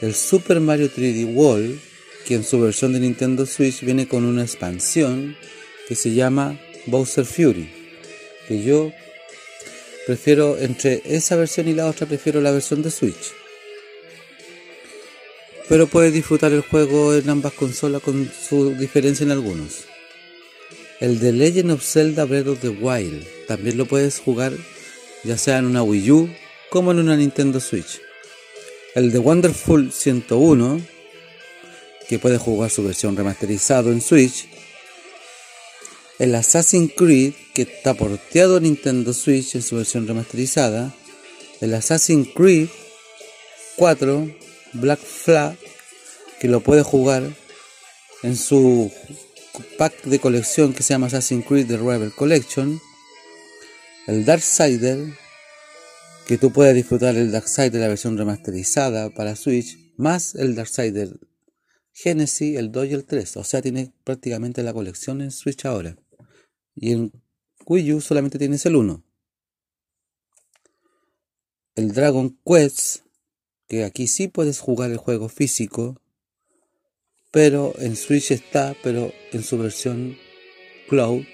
El 0.00 0.14
Super 0.14 0.60
Mario 0.60 0.90
3D 0.90 1.32
World 1.32 1.78
que 2.24 2.34
en 2.34 2.44
su 2.44 2.60
versión 2.60 2.92
de 2.92 3.00
Nintendo 3.00 3.46
Switch 3.46 3.80
viene 3.80 4.06
con 4.06 4.24
una 4.24 4.42
expansión 4.42 5.36
que 5.88 5.94
se 5.94 6.12
llama 6.14 6.58
Bowser 6.86 7.24
Fury, 7.24 7.68
que 8.48 8.62
yo 8.62 8.92
prefiero 10.06 10.58
entre 10.58 11.02
esa 11.04 11.36
versión 11.36 11.68
y 11.68 11.74
la 11.74 11.86
otra, 11.86 12.06
prefiero 12.06 12.40
la 12.40 12.50
versión 12.50 12.82
de 12.82 12.90
Switch. 12.90 13.32
Pero 15.68 15.86
puedes 15.86 16.12
disfrutar 16.12 16.52
el 16.52 16.60
juego 16.60 17.14
en 17.14 17.28
ambas 17.30 17.52
consolas 17.52 18.02
con 18.02 18.30
su 18.30 18.74
diferencia 18.74 19.24
en 19.24 19.30
algunos. 19.30 19.84
El 21.00 21.18
de 21.18 21.32
Legend 21.32 21.72
of 21.72 21.84
Zelda 21.84 22.24
Breath 22.24 22.46
of 22.46 22.60
the 22.60 22.68
Wild 22.68 23.26
también 23.48 23.76
lo 23.76 23.86
puedes 23.86 24.18
jugar 24.18 24.52
ya 25.24 25.38
sea 25.38 25.58
en 25.58 25.66
una 25.66 25.82
Wii 25.82 26.10
U 26.10 26.30
como 26.70 26.90
en 26.90 26.98
una 26.98 27.16
Nintendo 27.16 27.60
Switch. 27.60 28.00
El 28.94 29.12
de 29.12 29.18
Wonderful 29.18 29.92
101 29.92 30.80
que 32.08 32.18
puede 32.18 32.38
jugar 32.38 32.70
su 32.70 32.82
versión 32.84 33.16
remasterizado 33.16 33.90
en 33.90 34.00
Switch. 34.00 34.48
El 36.18 36.34
Assassin's 36.34 36.92
Creed 36.96 37.32
que 37.54 37.62
está 37.62 37.94
porteado 37.94 38.58
en 38.58 38.64
Nintendo 38.64 39.12
Switch 39.12 39.54
en 39.54 39.62
su 39.62 39.76
versión 39.76 40.06
remasterizada. 40.06 40.94
El 41.60 41.74
Assassin's 41.74 42.28
Creed 42.34 42.68
4 43.76 44.34
Black 44.74 45.00
Flag 45.00 45.56
que 46.40 46.48
lo 46.48 46.60
puede 46.60 46.82
jugar 46.82 47.22
en 48.22 48.36
su 48.36 48.90
pack 49.78 50.04
de 50.04 50.18
colección 50.18 50.72
que 50.72 50.82
se 50.82 50.94
llama 50.94 51.06
Assassin's 51.06 51.46
Creed 51.46 51.66
The 51.66 51.76
Rebel 51.76 52.12
Collection. 52.12 52.80
El 54.08 54.24
Darksider 54.24 55.14
que 56.26 56.36
tú 56.36 56.52
puedes 56.52 56.74
disfrutar 56.74 57.16
el 57.16 57.30
Darksider 57.30 57.80
la 57.80 57.86
versión 57.86 58.18
remasterizada 58.18 59.10
para 59.10 59.36
Switch 59.36 59.78
más 59.96 60.34
el 60.34 60.56
Darksider 60.56 61.20
Genesis, 61.92 62.58
el 62.58 62.72
2 62.72 62.86
y 62.86 62.92
el 62.94 63.04
3. 63.04 63.36
O 63.36 63.44
sea, 63.44 63.62
tiene 63.62 63.92
prácticamente 64.02 64.64
la 64.64 64.72
colección 64.72 65.20
en 65.20 65.30
Switch 65.30 65.64
ahora. 65.66 65.96
Y 66.74 66.92
en 66.92 67.12
Wii 67.64 67.92
U 67.92 68.00
solamente 68.00 68.38
tienes 68.38 68.66
el 68.66 68.74
1. 68.74 69.04
El 71.76 71.92
Dragon 71.92 72.36
Quest, 72.44 73.04
que 73.68 73.84
aquí 73.84 74.08
sí 74.08 74.26
puedes 74.26 74.58
jugar 74.58 74.90
el 74.90 74.96
juego 74.96 75.28
físico, 75.28 76.00
pero 77.30 77.72
en 77.78 77.94
Switch 77.94 78.32
está, 78.32 78.74
pero 78.82 79.12
en 79.32 79.44
su 79.44 79.58
versión 79.58 80.16
Cloud, 80.88 81.24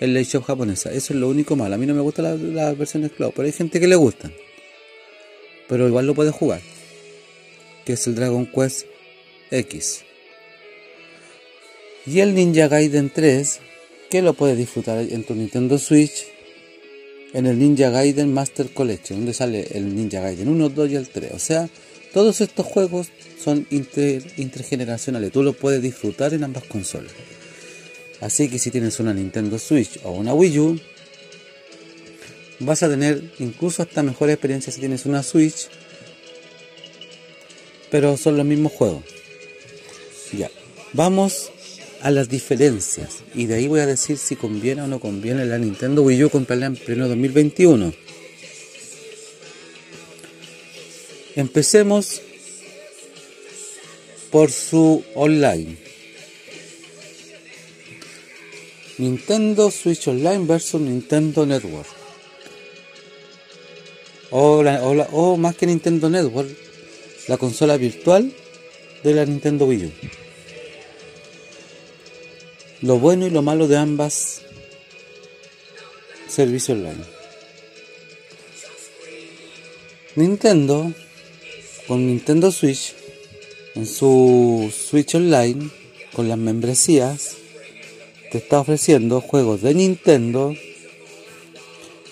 en 0.00 0.14
la 0.14 0.20
eShop 0.20 0.44
japonesa. 0.44 0.92
Eso 0.92 1.12
es 1.12 1.20
lo 1.20 1.28
único 1.28 1.56
malo. 1.56 1.74
A 1.74 1.78
mí 1.78 1.86
no 1.86 1.94
me 1.94 2.00
gustan 2.00 2.54
las, 2.54 2.78
versiones 2.78 3.12
Cloud, 3.12 3.32
pero 3.34 3.46
hay 3.46 3.52
gente 3.52 3.80
que 3.80 3.86
le 3.86 3.96
gustan. 3.96 4.32
Pero 5.68 5.86
igual 5.86 6.06
lo 6.06 6.14
puedes 6.14 6.34
jugar. 6.34 6.60
Que 7.84 7.94
es 7.94 8.06
el 8.06 8.14
Dragon 8.14 8.46
Quest 8.46 8.86
X. 9.50 10.04
Y 12.06 12.20
el 12.20 12.34
Ninja 12.34 12.68
Gaiden 12.68 13.10
3, 13.10 13.60
que 14.10 14.20
lo 14.20 14.34
puedes 14.34 14.58
disfrutar 14.58 14.98
en 14.98 15.24
tu 15.24 15.34
Nintendo 15.34 15.78
Switch, 15.78 16.26
en 17.32 17.46
el 17.46 17.58
Ninja 17.58 17.90
Gaiden 17.90 18.32
Master 18.32 18.68
Collection, 18.68 19.20
donde 19.20 19.32
sale 19.32 19.68
el 19.72 19.94
Ninja 19.94 20.20
Gaiden 20.20 20.48
1, 20.48 20.68
2 20.68 20.90
y 20.90 20.96
el 20.96 21.08
3. 21.08 21.32
O 21.32 21.38
sea, 21.38 21.68
todos 22.12 22.40
estos 22.40 22.66
juegos 22.66 23.08
son 23.42 23.66
intergeneracionales, 23.70 25.32
tú 25.32 25.42
los 25.42 25.56
puedes 25.56 25.82
disfrutar 25.82 26.34
en 26.34 26.44
ambas 26.44 26.64
consolas. 26.64 27.12
Así 28.24 28.48
que 28.48 28.58
si 28.58 28.70
tienes 28.70 29.00
una 29.00 29.12
Nintendo 29.12 29.58
Switch 29.58 30.00
o 30.02 30.12
una 30.12 30.32
Wii 30.32 30.58
U, 30.58 30.80
vas 32.60 32.82
a 32.82 32.88
tener 32.88 33.22
incluso 33.38 33.82
hasta 33.82 34.02
mejores 34.02 34.32
experiencias 34.32 34.74
si 34.74 34.80
tienes 34.80 35.04
una 35.04 35.22
Switch, 35.22 35.68
pero 37.90 38.16
son 38.16 38.38
los 38.38 38.46
mismos 38.46 38.72
juegos. 38.72 39.04
Ya, 40.32 40.50
vamos 40.94 41.52
a 42.00 42.10
las 42.10 42.30
diferencias 42.30 43.18
y 43.34 43.44
de 43.44 43.56
ahí 43.56 43.68
voy 43.68 43.80
a 43.80 43.86
decir 43.86 44.16
si 44.16 44.36
conviene 44.36 44.80
o 44.80 44.86
no 44.86 45.00
conviene 45.00 45.44
la 45.44 45.58
Nintendo 45.58 46.00
Wii 46.00 46.24
U 46.24 46.30
comprarla 46.30 46.64
en 46.64 46.76
pleno 46.76 47.06
2021. 47.08 47.92
Empecemos 51.36 52.22
por 54.30 54.50
su 54.50 55.04
online. 55.14 55.76
Nintendo 58.98 59.70
Switch 59.70 60.06
Online 60.08 60.46
versus 60.46 60.80
Nintendo 60.80 61.44
Network. 61.44 61.88
O, 64.30 64.62
o 65.12 65.36
más 65.36 65.56
que 65.56 65.66
Nintendo 65.66 66.08
Network, 66.08 66.48
la 67.28 67.36
consola 67.36 67.76
virtual 67.76 68.32
de 69.02 69.14
la 69.14 69.24
Nintendo 69.24 69.66
Wii 69.66 69.86
U. 69.86 69.92
Lo 72.82 72.98
bueno 72.98 73.26
y 73.26 73.30
lo 73.30 73.42
malo 73.42 73.66
de 73.66 73.76
ambas 73.76 74.42
servicios 76.28 76.78
online. 76.78 77.04
Nintendo, 80.16 80.92
con 81.88 82.06
Nintendo 82.06 82.52
Switch, 82.52 82.94
en 83.74 83.86
su 83.86 84.72
Switch 84.72 85.14
Online, 85.14 85.70
con 86.12 86.28
las 86.28 86.38
membresías, 86.38 87.36
te 88.34 88.38
está 88.38 88.58
ofreciendo 88.58 89.20
juegos 89.20 89.62
de 89.62 89.74
Nintendo, 89.74 90.52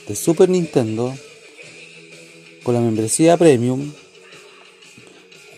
de 0.07 0.15
Super 0.15 0.49
Nintendo, 0.49 1.13
con 2.63 2.77
la 2.77 2.81
membresía 2.81 3.37
Premium, 3.37 3.93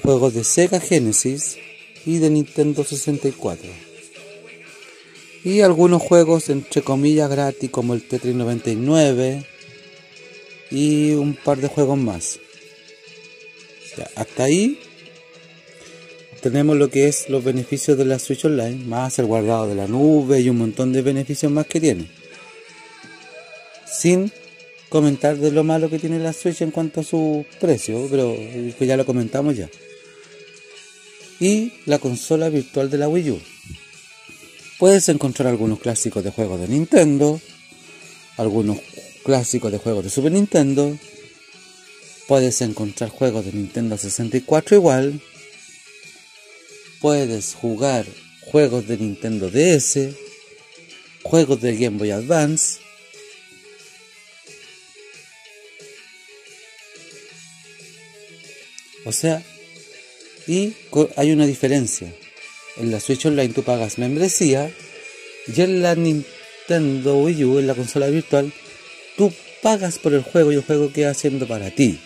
juegos 0.03 0.33
de 0.33 0.43
Sega 0.43 0.81
Genesis 0.81 1.59
y 2.07 2.17
de 2.17 2.31
Nintendo 2.31 2.83
64. 2.83 3.69
Y 5.45 5.61
algunos 5.61 6.01
juegos 6.01 6.49
entre 6.49 6.81
comillas 6.81 7.29
gratis 7.29 7.69
como 7.69 7.93
el 7.93 8.03
Tetris 8.09 8.35
99 8.35 9.45
y 10.71 11.13
un 11.13 11.35
par 11.35 11.59
de 11.59 11.69
juegos 11.69 11.99
más. 11.99 12.41
hasta 14.17 14.45
ahí 14.45 14.81
tenemos 16.45 16.77
lo 16.77 16.91
que 16.91 17.09
es 17.09 17.31
los 17.31 17.43
beneficios 17.43 17.97
de 17.97 18.05
la 18.05 18.19
Switch 18.19 18.45
Online, 18.45 18.85
más 18.85 19.19
el 19.19 19.25
guardado 19.25 19.67
de 19.67 19.75
la 19.75 19.87
nube 19.87 20.43
y 20.43 20.51
un 20.51 20.59
montón 20.59 20.93
de 20.93 21.01
beneficios 21.01 21.51
más 21.51 21.67
que 21.67 21.81
tiene. 21.81 22.07
Sin 23.91 24.31
comentar 24.91 25.39
de 25.39 25.51
lo 25.51 25.65
malo 25.65 25.89
que 25.89 25.99
tiene 25.99 26.19
la 26.19 26.35
Switch 26.35 26.61
en 26.61 26.71
cuanto 26.71 27.01
a 27.01 27.03
su 27.03 27.47
precio, 27.59 28.07
pero 28.11 28.37
pues 28.77 28.87
ya 28.87 28.99
lo 28.99 29.07
comentamos 29.07 29.57
ya 29.57 29.71
y 31.41 31.73
la 31.87 31.99
consola 31.99 32.51
virtual 32.51 32.91
de 32.91 32.99
la 32.99 33.09
Wii 33.09 33.31
U. 33.31 33.41
Puedes 34.79 35.09
encontrar 35.09 35.49
algunos 35.49 35.79
clásicos 35.79 36.23
de 36.23 36.31
juegos 36.31 36.61
de 36.61 36.69
Nintendo, 36.69 37.41
algunos 38.37 38.79
clásicos 39.25 39.73
de 39.73 39.79
juegos 39.79 40.05
de 40.05 40.11
Super 40.11 40.33
Nintendo, 40.33 40.95
puedes 42.29 42.61
encontrar 42.61 43.09
juegos 43.09 43.47
de 43.47 43.53
Nintendo 43.53 43.97
64 43.97 44.77
igual, 44.77 45.21
puedes 47.05 47.55
jugar 47.55 48.07
juegos 48.41 48.89
de 48.89 48.97
Nintendo 48.97 49.51
DS, 49.51 50.09
juegos 51.23 51.61
de 51.61 51.77
Game 51.77 51.99
Boy 51.99 52.13
Advance, 52.13 52.79
o 59.05 59.13
sea, 59.13 59.43
y 60.47 60.73
hay 61.17 61.33
una 61.33 61.45
diferencia. 61.45 62.11
En 62.79 62.91
la 62.91 63.01
Switch 63.01 63.27
Online 63.27 63.53
tú 63.53 63.63
pagas 63.63 63.99
membresía 63.99 64.73
y 65.55 65.61
en 65.61 65.83
la 65.83 65.95
Nintendo 65.97 67.19
Wii 67.19 67.45
U, 67.45 67.59
en 67.59 67.67
la 67.67 67.75
consola 67.75 68.07
virtual, 68.07 68.51
tú 69.19 69.31
pagas 69.61 69.99
por 69.99 70.15
el 70.15 70.23
juego 70.23 70.53
y 70.53 70.55
el 70.55 70.63
juego 70.63 70.91
queda 70.91 71.11
haciendo 71.11 71.47
para 71.47 71.71
ti. 71.71 72.01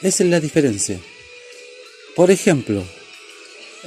Esa 0.00 0.24
es 0.24 0.30
la 0.30 0.40
diferencia. 0.40 0.98
Por 2.18 2.32
ejemplo, 2.32 2.82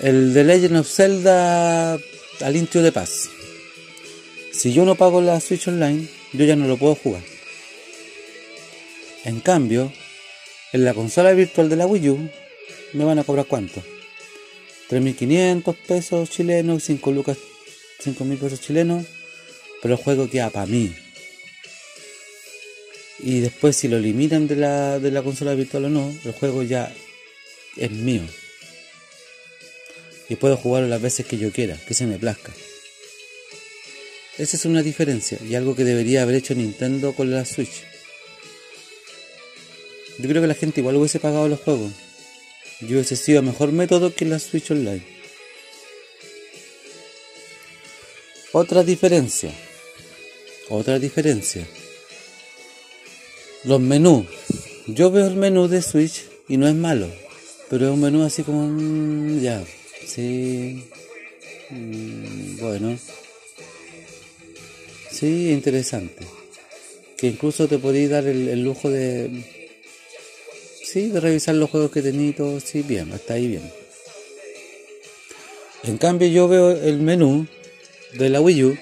el 0.02 0.34
de 0.34 0.46
Legend 0.46 0.78
of 0.78 0.89
Zelda 0.89 1.96
al 1.96 2.56
intro 2.56 2.82
de 2.82 2.94
paz. 2.94 3.30
Si 4.54 4.72
yo 4.72 4.86
no 4.86 4.96
pago 4.96 5.20
la 5.20 5.41
Switch 5.41 5.67
Online, 5.67 6.08
yo 6.32 6.46
ya 6.46 6.56
no 6.56 6.65
lo 6.65 6.78
puedo 6.78 6.96
jugar. 6.96 7.24
En 9.26 9.41
cambio, 9.41 9.91
en 10.72 10.86
la 10.86 10.94
consola 10.94 11.34
virtual 11.34 11.67
de 11.67 11.76
la 11.76 11.86
Wii 11.86 12.10
U 12.10 12.30
me 12.94 13.04
van 13.04 13.20
a 13.20 13.26
cobrar 13.26 13.48
cuánto? 13.48 13.84
3.500 14.89 15.76
pesos 15.86 16.30
chilenos, 16.30 16.84
5 16.84 17.12
lucas, 17.12 17.38
5.000 18.02 18.38
pesos 18.38 18.62
chilenos, 18.62 19.08
pero 19.82 19.96
el 19.96 20.02
juego 20.02 20.30
queda 20.30 20.50
para 20.52 20.67
mí. 20.67 20.96
Y 23.20 23.41
después 23.41 23.76
si 23.76 23.89
lo 23.89 23.98
eliminan 23.98 24.48
de 24.48 24.56
la, 24.56 25.00
de 25.00 25.12
la 25.12 25.22
consola 25.22 25.54
virtual 25.54 25.84
o 25.84 25.89
no, 25.89 26.15
el 26.24 26.32
juego 26.32 26.63
ya 26.63 26.94
es 27.77 27.91
mío. 27.91 28.23
Y 30.29 30.36
puedo 30.36 30.57
jugarlo 30.57 30.88
las 30.88 31.01
veces 31.01 31.25
que 31.25 31.38
yo 31.38 31.51
quiera, 31.51 31.77
que 31.88 31.93
se 31.93 32.05
me 32.05 32.17
plazca. 32.17 32.51
Esa 34.38 34.57
es 34.57 34.65
una 34.65 34.81
diferencia 34.81 35.38
y 35.47 35.55
algo 35.55 35.75
que 35.75 35.84
debería 35.84 36.23
haber 36.23 36.36
hecho 36.36 36.55
Nintendo 36.55 37.13
con 37.13 37.31
la 37.31 37.45
Switch. 37.45 37.84
Yo 40.17 40.29
creo 40.29 40.41
que 40.41 40.47
la 40.47 40.55
gente 40.55 40.81
igual 40.81 40.95
hubiese 40.95 41.19
pagado 41.19 41.47
los 41.47 41.60
juegos. 41.60 41.91
Y 42.79 42.86
hubiese 42.93 43.15
sido 43.15 43.41
mejor 43.41 43.71
método 43.71 44.13
que 44.15 44.25
la 44.25 44.39
Switch 44.39 44.71
Online. 44.71 45.03
Otra 48.53 48.84
diferencia. 48.84 49.51
Otra 50.69 50.99
diferencia. 50.99 51.67
Los 53.63 53.79
menús. 53.79 54.25
Yo 54.88 55.12
veo 55.12 55.27
el 55.27 55.36
menú 55.36 55.67
de 55.67 55.81
Switch 55.81 56.23
y 56.47 56.57
no 56.57 56.67
es 56.67 56.75
malo, 56.75 57.07
pero 57.71 57.86
es 57.86 57.91
un 57.93 58.01
menú 58.01 58.23
así 58.23 58.43
como 58.43 59.39
ya, 59.39 59.63
sí, 60.05 60.84
mm, 61.69 62.57
bueno, 62.60 62.99
sí, 65.10 65.51
interesante. 65.51 66.25
Que 67.17 67.27
incluso 67.27 67.69
te 67.69 67.77
podéis 67.77 68.10
dar 68.10 68.27
el, 68.27 68.62
lujo 68.62 68.89
de, 68.89 69.31
sí, 70.84 71.07
de 71.07 71.21
revisar 71.21 71.55
los 71.55 71.69
juegos 71.69 71.91
que 71.91 72.01
tenéis 72.01 72.36
todo, 72.36 72.60
sí, 72.60 72.81
bien, 72.81 73.13
hasta 73.13 73.36
ahí 73.36 73.47
bien. 73.47 73.71
En 75.84 75.97
cambio 75.97 76.27
yo 76.27 76.49
veo 76.49 76.71
el 76.71 76.99
menú 76.99 77.47
de 78.13 78.27
la 78.27 78.41
Wii 78.41 78.63
U 78.65 78.77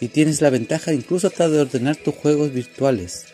y 0.00 0.08
tienes 0.08 0.40
la 0.40 0.50
ventaja 0.50 0.92
incluso 0.92 1.26
hasta 1.26 1.48
de 1.48 1.60
ordenar 1.60 1.96
tus 1.96 2.14
juegos 2.14 2.52
virtuales 2.52 3.26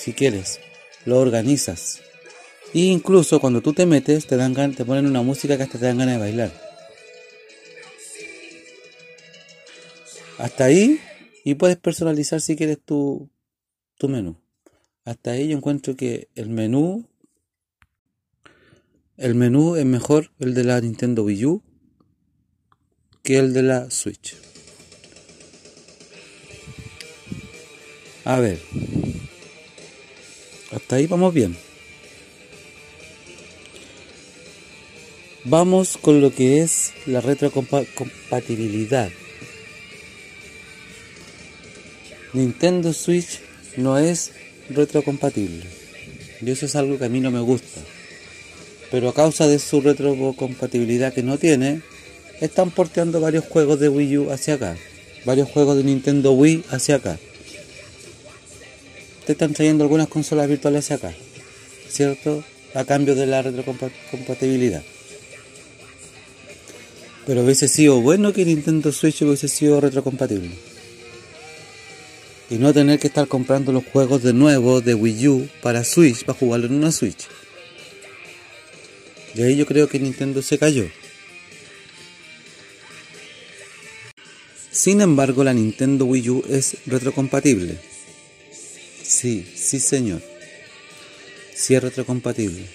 si 0.00 0.14
quieres, 0.14 0.60
lo 1.04 1.18
organizas. 1.18 2.00
E 2.72 2.80
incluso 2.80 3.40
cuando 3.40 3.60
tú 3.60 3.72
te 3.72 3.84
metes, 3.84 4.26
te, 4.26 4.36
dan 4.36 4.54
te 4.74 4.84
ponen 4.84 5.06
una 5.06 5.22
música 5.22 5.56
que 5.56 5.64
hasta 5.64 5.78
te 5.78 5.86
dan 5.86 5.98
ganas 5.98 6.14
de 6.14 6.20
bailar. 6.20 6.52
Hasta 10.38 10.64
ahí, 10.64 11.00
y 11.44 11.54
puedes 11.54 11.76
personalizar 11.76 12.40
si 12.40 12.56
quieres 12.56 12.78
tu, 12.78 13.28
tu 13.98 14.08
menú. 14.08 14.36
Hasta 15.04 15.32
ahí 15.32 15.48
yo 15.48 15.56
encuentro 15.56 15.96
que 15.96 16.28
el 16.34 16.48
menú, 16.48 17.06
el 19.16 19.34
menú 19.34 19.76
es 19.76 19.84
mejor 19.84 20.30
el 20.38 20.54
de 20.54 20.64
la 20.64 20.80
Nintendo 20.80 21.24
Wii 21.24 21.44
U 21.46 21.62
que 23.22 23.38
el 23.38 23.52
de 23.52 23.62
la 23.62 23.90
Switch. 23.90 24.36
A 28.24 28.38
ver, 28.38 28.60
hasta 30.72 30.96
ahí 30.96 31.06
vamos 31.06 31.34
bien. 31.34 31.69
Vamos 35.44 35.96
con 35.96 36.20
lo 36.20 36.34
que 36.34 36.60
es 36.60 36.92
la 37.06 37.20
retrocompatibilidad. 37.20 39.10
Nintendo 42.32 42.92
Switch 42.92 43.40
no 43.76 43.98
es 43.98 44.32
retrocompatible. 44.68 45.64
Y 46.40 46.50
eso 46.50 46.66
es 46.66 46.76
algo 46.76 46.98
que 46.98 47.06
a 47.06 47.08
mí 47.08 47.20
no 47.20 47.30
me 47.30 47.40
gusta. 47.40 47.80
Pero 48.90 49.08
a 49.08 49.14
causa 49.14 49.46
de 49.46 49.58
su 49.58 49.80
retrocompatibilidad 49.80 51.12
que 51.12 51.22
no 51.22 51.38
tiene, 51.38 51.82
están 52.40 52.70
porteando 52.70 53.20
varios 53.20 53.44
juegos 53.44 53.80
de 53.80 53.88
Wii 53.88 54.18
U 54.18 54.30
hacia 54.30 54.54
acá. 54.54 54.76
Varios 55.24 55.48
juegos 55.50 55.76
de 55.76 55.84
Nintendo 55.84 56.32
Wii 56.32 56.64
hacia 56.70 56.96
acá 56.96 57.18
te 59.30 59.34
están 59.34 59.52
trayendo 59.52 59.84
algunas 59.84 60.08
consolas 60.08 60.48
virtuales 60.48 60.90
acá, 60.90 61.12
¿cierto? 61.88 62.42
A 62.74 62.84
cambio 62.84 63.14
de 63.14 63.26
la 63.26 63.42
retrocompatibilidad. 63.42 64.82
Pero 67.30 67.44
hubiese 67.44 67.68
sido 67.68 68.00
bueno 68.00 68.32
que 68.32 68.44
Nintendo 68.44 68.90
Switch 68.90 69.22
hubiese 69.22 69.46
sido 69.46 69.80
retrocompatible. 69.80 70.50
Y 72.50 72.56
no 72.56 72.74
tener 72.74 72.98
que 72.98 73.06
estar 73.06 73.28
comprando 73.28 73.70
los 73.70 73.84
juegos 73.84 74.24
de 74.24 74.32
nuevo 74.32 74.80
de 74.80 74.94
Wii 74.94 75.28
U 75.28 75.48
para 75.62 75.84
Switch, 75.84 76.24
para 76.24 76.36
jugarlo 76.36 76.66
en 76.66 76.74
una 76.74 76.90
Switch. 76.90 77.28
Y 79.36 79.42
ahí 79.42 79.54
yo 79.56 79.64
creo 79.64 79.88
que 79.88 80.00
Nintendo 80.00 80.42
se 80.42 80.58
cayó. 80.58 80.88
Sin 84.72 85.00
embargo, 85.00 85.44
la 85.44 85.54
Nintendo 85.54 86.06
Wii 86.06 86.30
U 86.30 86.44
es 86.50 86.78
retrocompatible. 86.86 87.78
Sí, 89.04 89.46
sí 89.54 89.78
señor. 89.78 90.20
Sí 91.54 91.76
es 91.76 91.80
retrocompatible. 91.84 92.66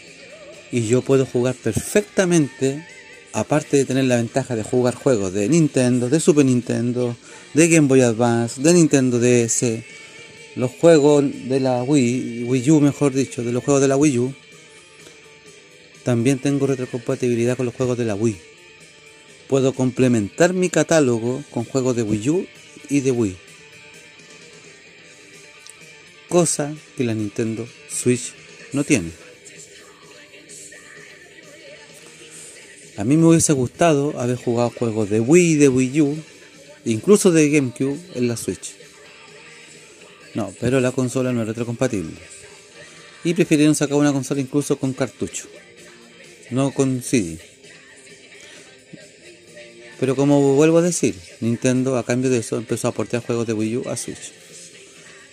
Y 0.72 0.88
yo 0.88 1.02
puedo 1.02 1.26
jugar 1.26 1.56
perfectamente, 1.56 2.95
aparte 3.36 3.78
de 3.78 3.86
tener 3.86 4.06
la 4.06 4.18
ventaja 4.18 4.56
de 4.56 4.64
jugar 4.64 4.96
juegos 4.96 5.34
de 5.34 5.48
Nintendo, 5.48 6.10
de 6.10 6.20
Super 6.20 6.46
Nintendo, 6.46 7.16
de 7.54 7.68
Game 7.68 7.88
Boy 7.88 8.02
Advance, 8.02 8.62
de 8.62 8.74
Nintendo 8.74 9.20
DS, 9.20 9.84
los 10.56 10.72
juegos 10.72 11.24
de 11.48 11.60
la 11.60 11.84
Wii, 11.84 12.46
Wii 12.46 12.72
U 12.72 12.82
mejor 12.82 13.14
dicho, 13.14 13.44
de 13.44 13.52
los 13.52 13.64
juegos 13.64 13.82
de 13.82 13.88
la 13.88 13.98
Wii 13.98 14.20
U, 14.20 14.34
también 16.04 16.40
tengo 16.40 16.66
retrocompatibilidad 16.66 17.58
con 17.58 17.66
los 17.66 17.76
juegos 17.76 17.98
de 17.98 18.06
la 18.06 18.16
Wii. 18.16 18.38
Puedo 19.48 19.74
complementar 19.74 20.54
mi 20.54 20.70
catálogo 20.70 21.44
con 21.52 21.66
juegos 21.66 21.96
de 21.96 22.04
Wii 22.04 22.30
U 22.30 22.48
y 22.90 23.02
de 23.02 23.12
Wii 23.12 23.38
cosa 26.36 26.76
que 26.98 27.04
la 27.04 27.14
Nintendo 27.14 27.66
Switch 27.90 28.34
no 28.74 28.84
tiene. 28.84 29.25
A 32.98 33.04
mí 33.04 33.18
me 33.18 33.28
hubiese 33.28 33.54
gustado 33.54 34.18
haber 34.20 34.38
jugado 34.38 34.70
juegos 34.70 35.10
de 35.10 35.20
Wii, 35.20 35.56
de 35.56 35.68
Wii 35.68 36.02
U, 36.02 36.18
incluso 36.86 37.32
de 37.32 37.50
GameCube 37.50 38.00
en 38.16 38.28
la 38.28 38.38
Switch. 38.38 38.76
No, 40.34 40.54
pero 40.60 40.80
la 40.80 40.92
consola 40.92 41.34
no 41.34 41.42
es 41.42 41.48
retrocompatible. 41.48 42.16
Y 43.24 43.34
prefirieron 43.34 43.76
sacar 43.76 43.98
una 43.98 44.14
consola 44.14 44.42
incluso 44.42 44.78
con 44.78 44.94
cartucho, 44.94 45.48
no 46.52 46.72
con 46.72 47.02
CD. 47.02 47.40
Pero 50.00 50.16
como 50.16 50.56
vuelvo 50.56 50.78
a 50.78 50.82
decir, 50.82 51.16
Nintendo 51.40 51.98
a 51.98 52.06
cambio 52.06 52.30
de 52.30 52.40
eso 52.40 52.58
empezó 52.58 52.88
a 52.88 52.92
aportar 52.92 53.22
juegos 53.22 53.48
de 53.48 53.54
Wii 53.54 53.78
U 53.78 53.90
a 53.90 53.98
Switch 53.98 54.34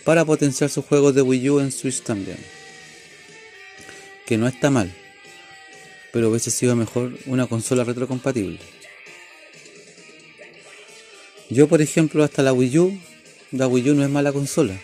para 0.04 0.24
potenciar 0.24 0.70
sus 0.70 0.84
juegos 0.84 1.14
de 1.14 1.22
Wii 1.22 1.50
U 1.50 1.60
en 1.60 1.72
Switch 1.72 2.02
también. 2.02 2.38
Que 4.26 4.38
no 4.38 4.46
está 4.46 4.70
mal, 4.70 4.94
pero 6.12 6.30
hubiese 6.30 6.50
sido 6.50 6.76
mejor 6.76 7.12
una 7.26 7.46
consola 7.46 7.84
retrocompatible. 7.84 8.58
Yo, 11.50 11.68
por 11.68 11.82
ejemplo, 11.82 12.22
hasta 12.24 12.42
la 12.42 12.52
Wii 12.52 12.78
U, 12.78 12.98
la 13.50 13.66
Wii 13.66 13.90
U 13.90 13.94
no 13.94 14.04
es 14.04 14.10
mala 14.10 14.32
consola, 14.32 14.78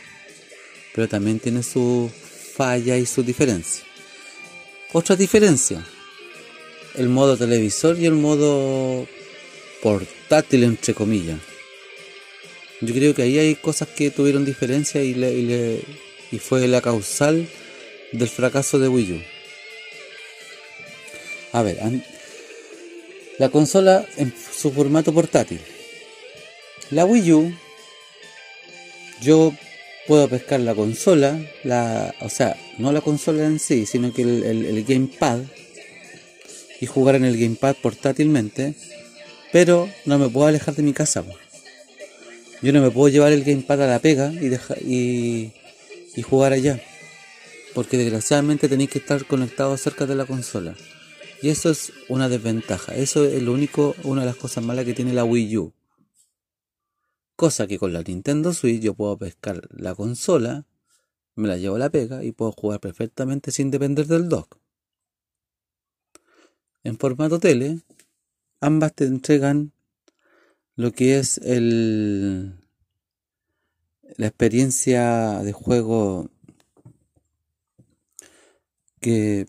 pero 0.95 1.09
también 1.09 1.39
tiene 1.39 1.63
sus 1.63 2.11
fallas 2.55 2.99
y 2.99 3.07
sus 3.07 3.25
diferencias. 3.25 3.85
Otra 4.93 5.17
diferencia, 5.17 5.85
el 6.95 7.09
modo 7.09 7.37
televisor 7.37 7.99
y 7.99 8.07
el 8.07 8.15
modo 8.15 9.07
portátil, 9.83 10.65
entre 10.65 10.95
comillas. 10.95 11.39
Yo 12.81 12.95
creo 12.95 13.15
que 13.15 13.23
ahí 13.23 13.39
hay 13.39 13.55
cosas 13.55 13.89
que 13.89 14.11
tuvieron 14.11 14.45
diferencia 14.45 15.03
y, 15.03 15.15
le, 15.15 15.81
y, 16.31 16.39
fue 16.39 16.67
la 16.69 16.81
causal 16.81 17.49
del 18.13 18.29
fracaso 18.29 18.79
de 18.79 18.89
Wii 18.89 19.13
U. 19.13 19.38
A 21.53 21.63
ver, 21.63 21.79
la 23.39 23.49
consola 23.49 24.05
en 24.17 24.35
su 24.37 24.71
formato 24.73 25.13
portátil. 25.13 25.61
La 26.91 27.05
Wii 27.05 27.33
U, 27.33 27.55
yo 29.21 29.53
puedo 30.07 30.29
pescar 30.29 30.61
la 30.61 30.75
consola, 30.75 31.39
la, 31.65 32.15
o 32.21 32.29
sea, 32.29 32.57
no 32.79 32.93
la 32.93 33.01
consola 33.01 33.45
en 33.45 33.59
sí, 33.59 33.87
sino 33.87 34.13
que 34.13 34.23
el, 34.23 34.85
gamepad 34.85 35.41
y 36.81 36.87
jugar 36.87 37.17
en 37.17 37.25
el 37.25 37.39
gamepad 37.39 37.77
portátilmente, 37.77 38.75
pero 39.53 39.89
no 40.07 40.19
me 40.19 40.29
puedo 40.29 40.47
alejar 40.47 40.75
de 40.75 40.83
mi 40.83 40.93
casa. 40.93 41.25
Yo 42.63 42.73
no 42.73 42.81
me 42.81 42.91
puedo 42.91 43.09
llevar 43.09 43.33
el 43.33 43.45
gamepad 43.45 43.83
a 43.83 43.87
la 43.87 43.99
pega 43.99 44.33
y, 44.33 44.53
y, 44.85 45.53
y 46.17 46.23
jugar 46.23 46.53
allá. 46.53 46.81
Porque 47.75 47.97
desgraciadamente 47.97 48.69
tenéis 48.69 48.91
que 48.91 48.99
estar 48.99 49.25
conectado 49.27 49.77
cerca 49.77 50.07
de 50.07 50.15
la 50.17 50.25
consola. 50.25 50.75
Y 51.41 51.51
eso 51.51 51.71
es 51.71 51.93
una 52.09 52.29
desventaja. 52.29 52.95
Eso 52.95 53.25
es 53.25 53.43
lo 53.43 53.53
único, 53.53 53.95
una 54.05 54.23
de 54.23 54.27
las 54.27 54.37
cosas 54.37 54.65
malas 54.65 54.85
que 54.85 54.95
tiene 54.95 55.13
la 55.13 55.25
Wii 55.25 55.57
U. 55.59 55.73
Cosa 57.37 57.69
que 57.69 57.79
con 57.79 57.93
la 57.93 58.03
Nintendo 58.03 58.53
Switch 58.53 58.83
yo 58.83 58.95
puedo 58.95 59.17
pescar 59.17 59.69
la 59.71 59.95
consola, 59.95 60.67
me 61.37 61.47
la 61.47 61.57
llevo 61.57 61.77
a 61.77 61.79
la 61.79 61.91
pega 61.91 62.25
y 62.25 62.33
puedo 62.33 62.51
jugar 62.51 62.81
perfectamente 62.81 63.53
sin 63.53 63.71
depender 63.71 64.07
del 64.07 64.29
dock. 64.29 64.59
En 66.83 66.99
formato 66.99 67.39
tele, 67.39 67.81
ambas 68.61 68.93
te 68.95 69.05
entregan 69.05 69.73
lo 70.75 70.91
que 70.91 71.19
es 71.19 71.39
el, 71.39 72.55
la 74.17 74.27
experiencia 74.27 75.41
de 75.45 75.53
juego 75.53 76.31
que 79.01 79.47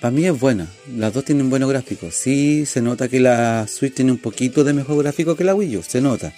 para 0.00 0.12
mí 0.12 0.24
es 0.24 0.38
buena. 0.38 0.66
Las 0.96 1.12
dos 1.12 1.24
tienen 1.26 1.50
buenos 1.50 1.68
gráficos. 1.68 2.14
Sí, 2.14 2.64
se 2.64 2.80
nota 2.80 3.08
que 3.08 3.20
la 3.20 3.66
Switch 3.68 3.94
tiene 3.94 4.12
un 4.12 4.18
poquito 4.18 4.64
de 4.64 4.72
mejor 4.72 5.02
gráfico 5.02 5.36
que 5.36 5.44
la 5.44 5.54
Wii 5.54 5.76
U. 5.76 5.82
Se 5.82 6.00
nota. 6.00 6.32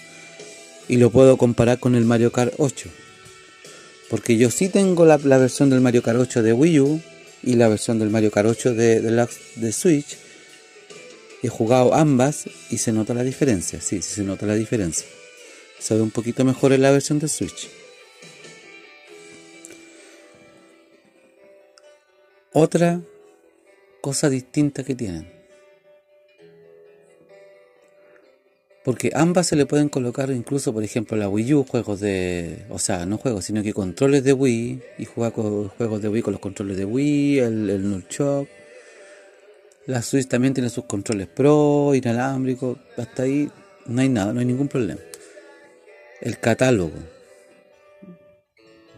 Y 0.88 0.96
lo 0.96 1.10
puedo 1.10 1.36
comparar 1.36 1.78
con 1.78 1.94
el 1.94 2.04
Mario 2.04 2.32
Kart 2.32 2.54
8. 2.58 2.88
Porque 4.10 4.36
yo 4.36 4.50
sí 4.50 4.68
tengo 4.68 5.06
la, 5.06 5.16
versión 5.16 5.70
del 5.70 5.80
Mario 5.80 6.02
Kart 6.02 6.18
8 6.18 6.42
de 6.42 6.52
Wii 6.52 6.80
U 6.80 7.00
y 7.44 7.54
la 7.54 7.68
versión 7.68 8.00
del 8.00 8.10
Mario 8.10 8.32
Kart 8.32 8.48
8 8.48 8.74
de, 8.74 9.00
de, 9.00 9.28
de 9.54 9.72
Switch. 9.72 10.18
He 11.40 11.48
jugado 11.48 11.94
ambas 11.94 12.44
y 12.68 12.78
se 12.78 12.92
nota 12.92 13.14
la 13.14 13.22
diferencia. 13.22 13.80
Sí, 13.80 14.02
sí 14.02 14.14
se 14.16 14.22
nota 14.24 14.44
la 14.44 14.54
diferencia. 14.54 15.06
Se 15.78 15.94
ve 15.94 16.00
un 16.02 16.10
poquito 16.10 16.44
mejor 16.44 16.72
en 16.72 16.82
la 16.82 16.90
versión 16.90 17.20
de 17.20 17.28
Switch. 17.28 17.68
Otra 22.52 23.00
cosa 24.02 24.28
distinta 24.28 24.84
que 24.84 24.94
tienen. 24.94 25.26
Porque 28.84 29.12
ambas 29.14 29.46
se 29.46 29.54
le 29.54 29.64
pueden 29.64 29.88
colocar 29.88 30.30
incluso, 30.30 30.72
por 30.72 30.82
ejemplo, 30.82 31.16
la 31.16 31.28
Wii 31.28 31.54
U, 31.54 31.64
juegos 31.64 32.00
de... 32.00 32.66
O 32.68 32.80
sea, 32.80 33.06
no 33.06 33.16
juegos, 33.16 33.44
sino 33.44 33.62
que 33.62 33.72
controles 33.72 34.24
de 34.24 34.32
Wii. 34.32 34.82
Y 34.98 35.04
juega 35.04 35.30
con 35.30 35.68
juegos 35.68 36.02
de 36.02 36.08
Wii 36.08 36.22
con 36.22 36.32
los 36.32 36.40
controles 36.40 36.76
de 36.76 36.84
Wii, 36.84 37.38
el, 37.38 37.70
el 37.70 37.88
Nunchuk. 37.88 38.48
La 39.86 40.02
Switch 40.02 40.26
también 40.26 40.52
tiene 40.52 40.68
sus 40.68 40.84
controles 40.84 41.28
Pro, 41.28 41.94
inalámbricos. 41.94 42.76
Hasta 42.96 43.22
ahí 43.22 43.48
no 43.86 44.00
hay 44.00 44.08
nada, 44.08 44.32
no 44.32 44.40
hay 44.40 44.46
ningún 44.46 44.68
problema. 44.68 45.00
El 46.20 46.40
catálogo. 46.40 46.98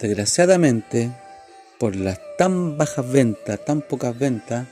Desgraciadamente, 0.01 1.11
por 1.79 1.95
las 1.95 2.19
tan 2.39 2.79
bajas 2.79 3.11
ventas, 3.11 3.63
tan 3.67 3.83
pocas 3.83 4.19
ventas, 4.19 4.67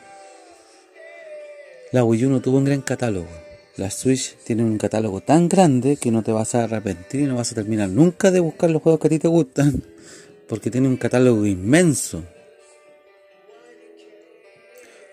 la 1.93 2.05
Wii 2.05 2.25
U 2.27 2.31
no 2.31 2.41
tuvo 2.41 2.57
un 2.57 2.65
gran 2.65 2.81
catálogo. 2.81 3.29
La 3.77 3.91
Switch 3.91 4.37
tiene 4.45 4.65
un 4.65 4.79
catálogo 4.79 5.21
tan 5.21 5.49
grande 5.49 5.97
que 5.97 6.11
no 6.11 6.23
te 6.23 6.33
vas 6.33 6.55
a 6.55 6.65
arrepentir 6.65 7.21
y 7.21 7.25
no 7.25 7.37
vas 7.37 7.53
a 7.53 7.55
terminar 7.55 7.89
nunca 7.91 8.31
de 8.31 8.41
buscar 8.41 8.71
los 8.71 8.83
juegos 8.83 9.01
que 9.01 9.07
a 9.07 9.11
ti 9.11 9.19
te 9.19 9.29
gustan, 9.29 9.83
porque 10.49 10.71
tiene 10.71 10.89
un 10.89 10.97
catálogo 10.97 11.47
inmenso. 11.47 12.25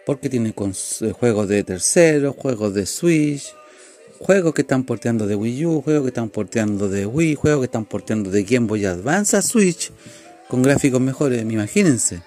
Porque 0.05 0.29
tiene 0.29 0.49
eh, 0.49 1.11
juegos 1.11 1.47
de 1.49 1.63
terceros, 1.63 2.35
juegos 2.35 2.73
de 2.73 2.85
Switch, 2.85 3.53
juegos 4.17 4.53
que 4.53 4.61
están 4.61 4.83
porteando 4.85 5.27
de 5.27 5.35
Wii 5.35 5.65
U, 5.65 5.81
juegos 5.81 6.03
que 6.03 6.09
están 6.09 6.29
porteando 6.29 6.89
de 6.89 7.05
Wii, 7.05 7.35
juegos 7.35 7.61
que 7.61 7.65
están 7.65 7.85
porteando 7.85 8.31
de 8.31 8.43
Game 8.43 8.67
Boy 8.67 8.85
Advance 8.85 9.37
a 9.37 9.41
Switch 9.41 9.91
con 10.47 10.63
gráficos 10.63 10.99
mejores, 10.99 11.41
imagínense. 11.43 12.21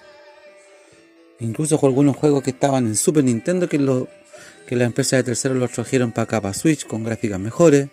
Incluso 1.39 1.77
con 1.77 1.89
algunos 1.89 2.15
juegos 2.15 2.41
que 2.41 2.51
estaban 2.51 2.87
en 2.87 2.95
Super 2.95 3.23
Nintendo 3.23 3.67
que 3.67 3.77
los 3.77 4.07
que 4.67 4.75
la 4.75 4.85
empresa 4.85 5.17
de 5.17 5.23
terceros 5.23 5.57
los 5.57 5.71
trajeron 5.71 6.11
para 6.11 6.23
acá, 6.23 6.41
para 6.41 6.53
Switch, 6.53 6.85
con 6.85 7.03
gráficas 7.03 7.39
mejores. 7.39 7.87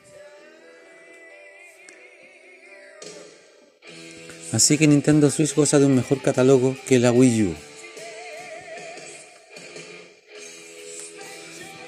Así 4.52 4.78
que 4.78 4.86
Nintendo 4.86 5.30
Switch 5.30 5.54
goza 5.54 5.78
de 5.78 5.86
un 5.86 5.94
mejor 5.94 6.20
catálogo 6.22 6.76
que 6.86 6.98
la 6.98 7.12
Wii 7.12 7.42
U. 7.44 7.54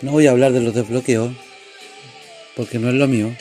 No 0.03 0.13
voy 0.13 0.27
a 0.27 0.31
hablar 0.31 0.53
de 0.53 0.61
los 0.61 0.75
desbloqueos, 0.75 1.33
porque 2.57 2.79
no 2.79 2.89
es 2.89 2.95
lo 2.95 3.09
mío. 3.09 3.35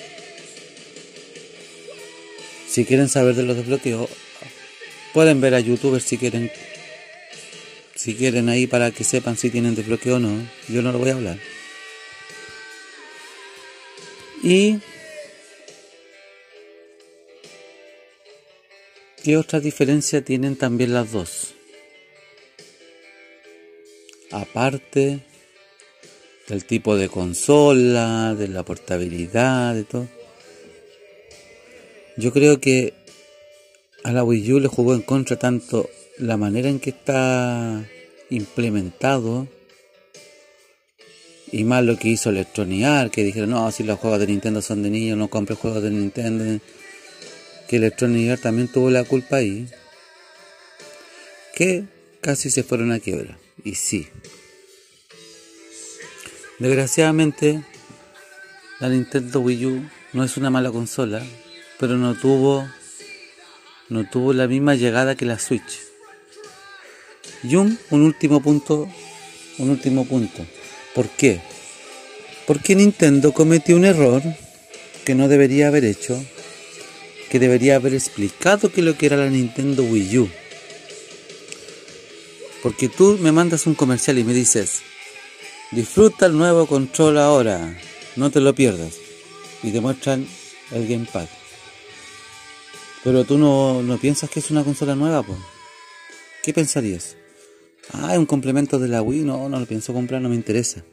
Si 2.67 2.85
quieren 2.85 3.09
saber 3.09 3.35
de 3.35 3.43
los 3.43 3.57
desbloqueos, 3.57 4.09
pueden 5.13 5.41
ver 5.41 5.55
a 5.55 5.59
youtubers 5.59 6.03
si 6.03 6.17
quieren 6.17 6.51
si 8.01 8.15
quieren 8.15 8.49
ahí 8.49 8.65
para 8.65 8.89
que 8.89 9.03
sepan 9.03 9.37
si 9.37 9.51
tienen 9.51 9.75
desbloqueo 9.75 10.15
o 10.15 10.19
no, 10.19 10.43
yo 10.67 10.81
no 10.81 10.91
lo 10.91 10.97
voy 10.97 11.11
a 11.11 11.13
hablar. 11.13 11.37
Y 14.41 14.79
¿Qué 19.23 19.37
otra 19.37 19.59
diferencia 19.59 20.25
tienen 20.25 20.55
también 20.55 20.95
las 20.95 21.11
dos? 21.11 21.53
Aparte 24.31 25.19
del 26.47 26.65
tipo 26.65 26.97
de 26.97 27.07
consola, 27.07 28.33
de 28.33 28.47
la 28.47 28.63
portabilidad, 28.63 29.75
de 29.75 29.83
todo. 29.83 30.07
Yo 32.17 32.33
creo 32.33 32.59
que 32.59 32.95
a 34.03 34.11
la 34.11 34.23
Wii 34.23 34.53
U 34.53 34.59
le 34.59 34.67
jugó 34.67 34.95
en 34.95 35.03
contra 35.03 35.37
tanto 35.37 35.87
la 36.21 36.37
manera 36.37 36.69
en 36.69 36.79
que 36.79 36.91
está 36.91 37.83
implementado 38.29 39.47
y 41.51 41.63
más 41.63 41.83
lo 41.83 41.97
que 41.97 42.09
hizo 42.09 42.29
Electronic 42.29 43.09
que 43.11 43.23
dijeron, 43.23 43.49
no, 43.49 43.71
si 43.71 43.83
los 43.83 43.99
juegos 43.99 44.19
de 44.19 44.27
Nintendo 44.27 44.61
son 44.61 44.83
de 44.83 44.91
niños, 44.91 45.17
no 45.17 45.29
compre 45.29 45.55
juegos 45.55 45.81
de 45.81 45.89
Nintendo, 45.89 46.63
que 47.67 47.75
Electronic 47.75 48.39
también 48.39 48.67
tuvo 48.67 48.89
la 48.89 49.03
culpa 49.03 49.37
ahí, 49.37 49.67
que 51.55 51.85
casi 52.21 52.51
se 52.51 52.63
fueron 52.63 52.91
a 52.91 52.99
quiebra, 52.99 53.37
y 53.63 53.75
sí. 53.75 54.07
Desgraciadamente, 56.59 57.63
la 58.79 58.89
Nintendo 58.89 59.39
Wii 59.39 59.65
U 59.65 59.89
no 60.13 60.23
es 60.23 60.37
una 60.37 60.51
mala 60.51 60.71
consola, 60.71 61.21
pero 61.79 61.97
no 61.97 62.13
tuvo 62.13 62.65
no 63.89 64.07
tuvo 64.07 64.31
la 64.31 64.47
misma 64.47 64.75
llegada 64.75 65.15
que 65.15 65.25
la 65.25 65.37
Switch. 65.37 65.90
Y 67.43 67.55
un, 67.55 67.77
último 67.89 68.41
punto, 68.41 68.87
un 69.57 69.69
último 69.69 70.05
punto. 70.05 70.45
¿Por 70.93 71.09
qué? 71.09 71.41
Porque 72.45 72.75
Nintendo 72.75 73.33
cometió 73.33 73.75
un 73.75 73.85
error 73.85 74.21
que 75.05 75.15
no 75.15 75.27
debería 75.27 75.67
haber 75.67 75.85
hecho, 75.85 76.23
que 77.29 77.39
debería 77.39 77.75
haber 77.75 77.93
explicado 77.93 78.71
qué 78.71 78.81
es 78.81 78.85
lo 78.85 78.97
que 78.97 79.07
era 79.07 79.17
la 79.17 79.29
Nintendo 79.29 79.83
Wii 79.83 80.17
U. 80.19 80.29
Porque 82.61 82.89
tú 82.89 83.17
me 83.19 83.31
mandas 83.31 83.65
un 83.65 83.73
comercial 83.73 84.19
y 84.19 84.23
me 84.23 84.33
dices, 84.33 84.81
disfruta 85.71 86.27
el 86.27 86.37
nuevo 86.37 86.67
control 86.67 87.17
ahora, 87.17 87.75
no 88.15 88.29
te 88.29 88.39
lo 88.39 88.53
pierdas. 88.53 88.95
Y 89.63 89.71
te 89.71 89.79
muestran 89.79 90.27
el 90.71 90.87
gamepad. 90.87 91.27
Pero 93.03 93.23
tú 93.25 93.37
no, 93.37 93.81
no 93.81 93.97
piensas 93.97 94.29
que 94.29 94.39
es 94.39 94.51
una 94.51 94.63
consola 94.63 94.95
nueva, 94.95 95.23
pues. 95.23 95.39
¿Qué 96.43 96.53
pensarías? 96.53 97.15
Ah, 97.89 98.13
es 98.13 98.19
un 98.19 98.25
complemento 98.25 98.79
de 98.79 98.87
la 98.87 99.01
Wii. 99.01 99.21
No, 99.21 99.49
no 99.49 99.59
lo 99.59 99.65
pienso 99.65 99.93
comprar, 99.93 100.21
no 100.21 100.29
me 100.29 100.35
interesa. 100.35 100.83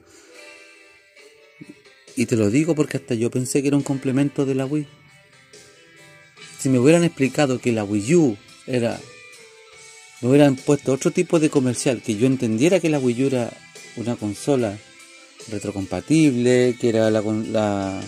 Y 2.17 2.27
te 2.27 2.37
lo 2.37 2.51
digo 2.51 2.75
porque 2.75 2.97
hasta 2.97 3.15
yo 3.15 3.31
pensé 3.31 3.63
que 3.63 3.69
era 3.69 3.77
un 3.77 3.83
complemento 3.83 4.45
de 4.45 4.55
la 4.55 4.67
Wii. 4.67 4.87
Si 6.59 6.69
me 6.69 6.79
hubieran 6.79 7.05
explicado 7.05 7.61
que 7.61 7.73
la 7.73 7.85
Wii 7.85 8.15
U 8.17 8.37
era. 8.67 8.99
Me 10.21 10.29
hubieran 10.29 10.57
puesto 10.57 10.93
otro 10.93 11.13
tipo 11.13 11.39
de 11.39 11.49
comercial, 11.49 12.03
que 12.03 12.17
yo 12.17 12.27
entendiera 12.27 12.81
que 12.81 12.91
la 12.91 12.99
Wii 12.99 13.23
U 13.23 13.27
era 13.29 13.53
una 13.97 14.17
consola 14.17 14.77
retrocompatible, 15.49 16.77
que 16.81 16.89
era 16.89 17.09
la, 17.09 17.21
la, 17.23 18.01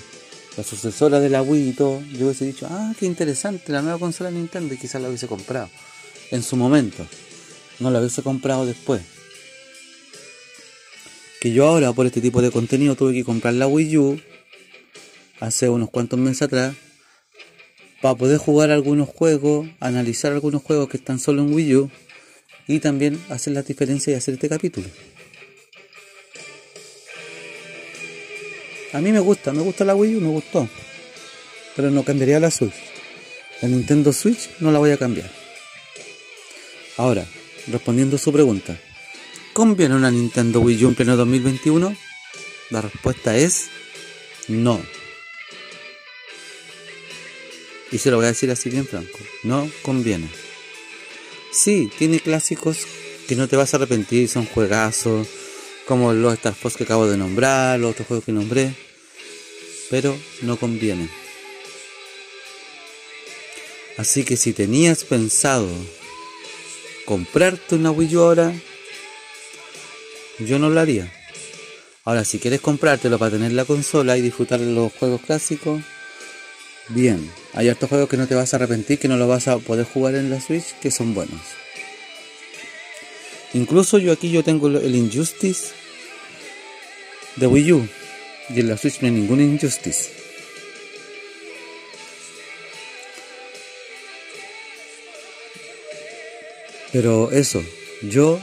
la 0.57 0.65
sucesora 0.65 1.21
de 1.21 1.29
la 1.29 1.43
Wii 1.43 1.69
y 1.69 1.73
todo, 1.73 2.03
yo 2.13 2.27
hubiese 2.27 2.47
dicho, 2.47 2.67
ah, 2.69 2.93
qué 2.99 3.07
interesante, 3.07 3.73
la 3.73 3.83
nueva 3.83 3.99
consola 3.99 4.31
de 4.31 4.39
Nintendo 4.39 4.75
y 4.75 4.77
quizás 4.77 5.01
la 5.01 5.09
hubiese 5.09 5.29
comprado 5.29 5.71
en 6.33 6.43
su 6.43 6.57
momento 6.57 7.07
no 7.81 7.91
la 7.91 7.99
hubiese 7.99 8.23
comprado 8.23 8.67
después. 8.67 9.03
Que 11.41 11.53
yo 11.53 11.67
ahora 11.67 11.93
por 11.93 12.07
este 12.07 12.21
tipo 12.21 12.43
de 12.43 12.51
contenido 12.51 12.95
tuve 12.95 13.15
que 13.15 13.25
comprar 13.25 13.55
la 13.55 13.67
Wii 13.67 13.99
U 13.99 14.21
hace 15.41 15.69
unos 15.69 15.91
cuantos 15.91 16.19
meses 16.19 16.43
atrás 16.43 16.75
para 18.01 18.15
poder 18.15 18.39
jugar 18.39 18.71
algunos 18.71 19.09
juegos, 19.09 19.69
analizar 19.81 20.33
algunos 20.33 20.63
juegos 20.63 20.89
que 20.89 20.99
están 20.99 21.19
solo 21.19 21.43
en 21.43 21.53
Wii 21.53 21.77
U 21.77 21.91
y 22.67 22.79
también 22.79 23.21
hacer 23.31 23.55
las 23.55 23.67
diferencias 23.67 24.15
y 24.15 24.17
hacer 24.17 24.35
este 24.35 24.49
capítulo. 24.49 24.87
A 28.93 29.01
mí 29.01 29.13
me 29.13 29.21
gusta, 29.21 29.53
me 29.53 29.63
gusta 29.63 29.85
la 29.85 29.95
Wii 29.95 30.17
U, 30.17 30.21
me 30.21 30.29
gustó. 30.29 30.69
Pero 31.77 31.91
no 31.91 32.05
cambiaría 32.05 32.41
la 32.41 32.51
Switch. 32.51 32.75
La 33.63 33.69
Nintendo 33.69 34.13
Switch 34.13 34.51
no 34.61 34.73
la 34.73 34.79
voy 34.79 34.91
a 34.91 34.97
cambiar. 34.97 35.31
Ahora, 36.97 37.25
respondiendo 37.69 38.17
a 38.17 38.19
su 38.19 38.33
pregunta, 38.33 38.79
¿conviene 39.53 39.95
una 39.95 40.11
Nintendo 40.11 40.61
Wii 40.61 40.85
U 40.85 40.89
en 40.89 40.95
pleno 40.95 41.17
2021? 41.17 41.97
La 42.71 42.81
respuesta 42.83 43.37
es 43.37 43.69
no. 44.49 44.81
Y 47.93 47.99
se 47.99 48.11
lo 48.11 48.17
voy 48.17 48.27
a 48.27 48.29
decir 48.29 48.51
así 48.51 48.71
bien 48.71 48.87
franco, 48.87 49.19
no 49.43 49.69
conviene. 49.83 50.29
Sí, 51.53 51.91
tiene 51.99 52.21
clásicos 52.21 52.87
que 53.27 53.35
no 53.37 53.49
te 53.49 53.57
vas 53.57 53.75
a 53.75 53.77
arrepentir, 53.77 54.29
son 54.29 54.47
juegazos, 54.47 55.27
como 55.87 56.13
los 56.13 56.35
Star 56.35 56.55
Fox 56.55 56.77
que 56.77 56.85
acabo 56.85 57.09
de 57.09 57.17
nombrar, 57.17 57.81
los 57.81 57.91
otros 57.91 58.07
juegos 58.07 58.25
que 58.25 58.33
nombré, 58.33 58.73
pero 59.91 60.17
no 60.43 60.57
conviene. 60.57 61.09
Así 63.97 64.25
que 64.25 64.37
si 64.37 64.53
tenías 64.53 65.05
pensado 65.05 65.69
comprarte 67.11 67.75
una 67.75 67.91
Wii 67.91 68.17
U 68.17 68.21
ahora, 68.21 68.53
yo 70.39 70.61
no 70.61 70.71
lo 70.71 70.79
haría. 70.79 71.13
Ahora, 72.05 72.25
si 72.25 72.39
quieres 72.39 72.61
comprártelo 72.61 73.19
para 73.19 73.33
tener 73.33 73.51
la 73.51 73.65
consola 73.65 74.17
y 74.17 74.21
disfrutar 74.21 74.61
de 74.61 74.71
los 74.73 74.93
juegos 74.93 75.21
clásicos, 75.23 75.83
bien. 76.91 77.29
Hay 77.55 77.69
otros 77.69 77.89
juegos 77.89 78.09
que 78.09 78.17
no 78.17 78.29
te 78.29 78.37
vas 78.37 78.55
a 78.55 78.59
arrepentir, 78.59 79.01
que 79.01 79.09
no 79.09 79.17
lo 79.17 79.27
vas 79.27 79.49
a 79.49 79.59
poder 79.59 79.87
jugar 79.87 80.15
en 80.15 80.31
la 80.31 80.41
Switch, 80.41 80.73
que 80.81 80.93
son 80.93 81.13
buenos. 81.13 81.41
Incluso 83.55 83.99
yo 83.99 84.13
aquí 84.13 84.31
yo 84.31 84.45
tengo 84.45 84.69
el 84.69 84.95
Injustice 84.95 85.73
de 87.35 87.49
Wii 87.49 87.73
U. 87.73 87.89
Y 88.51 88.61
en 88.61 88.69
la 88.69 88.77
Switch 88.77 89.01
no 89.01 89.09
hay 89.09 89.15
ningún 89.15 89.41
Injustice. 89.41 90.20
Pero 96.93 97.31
eso, 97.31 97.63
yo 98.03 98.41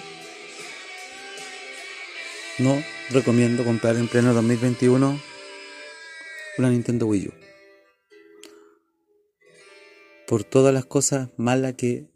no 2.59 2.81
recomiendo 3.09 3.65
comprar 3.65 3.97
en 3.97 4.07
pleno 4.07 4.33
2021 4.33 5.19
una 6.57 6.69
Nintendo 6.69 7.07
Wii 7.07 7.27
U. 7.27 7.31
Por 10.27 10.45
todas 10.45 10.73
las 10.73 10.85
cosas 10.85 11.29
malas 11.35 11.73
que, 11.73 12.09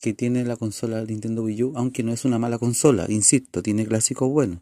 que 0.00 0.12
tiene 0.12 0.44
la 0.44 0.56
consola 0.56 1.02
Nintendo 1.02 1.44
Wii 1.44 1.62
U, 1.62 1.72
aunque 1.76 2.02
no 2.02 2.12
es 2.12 2.26
una 2.26 2.38
mala 2.38 2.58
consola, 2.58 3.06
insisto, 3.08 3.62
tiene 3.62 3.86
clásicos 3.86 4.28
buenos. 4.28 4.60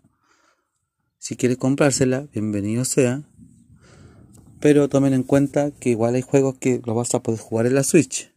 Si 1.18 1.36
quieres 1.36 1.58
comprársela, 1.58 2.28
bienvenido 2.32 2.84
sea. 2.84 3.24
Pero 4.60 4.88
tomen 4.88 5.14
en 5.14 5.24
cuenta 5.24 5.72
que 5.72 5.90
igual 5.90 6.14
hay 6.14 6.22
juegos 6.22 6.58
que 6.58 6.80
los 6.84 6.94
vas 6.94 7.12
a 7.14 7.22
poder 7.24 7.40
jugar 7.40 7.66
en 7.66 7.74
la 7.74 7.82
Switch. 7.82 8.32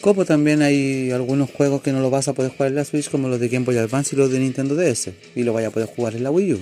Como 0.00 0.24
también 0.24 0.62
hay 0.62 1.10
algunos 1.10 1.50
juegos 1.50 1.82
que 1.82 1.92
no 1.92 2.00
los 2.00 2.10
vas 2.10 2.28
a 2.28 2.34
poder 2.34 2.52
jugar 2.52 2.68
en 2.68 2.76
la 2.76 2.84
Switch, 2.84 3.10
como 3.10 3.28
los 3.28 3.40
de 3.40 3.48
Game 3.48 3.64
Boy 3.64 3.76
Advance 3.78 4.14
y 4.14 4.18
los 4.18 4.30
de 4.30 4.38
Nintendo 4.38 4.76
DS, 4.76 5.10
y 5.34 5.42
lo 5.42 5.52
vaya 5.52 5.68
a 5.68 5.70
poder 5.70 5.88
jugar 5.88 6.14
en 6.14 6.22
la 6.22 6.30
Wii 6.30 6.54
U. 6.54 6.60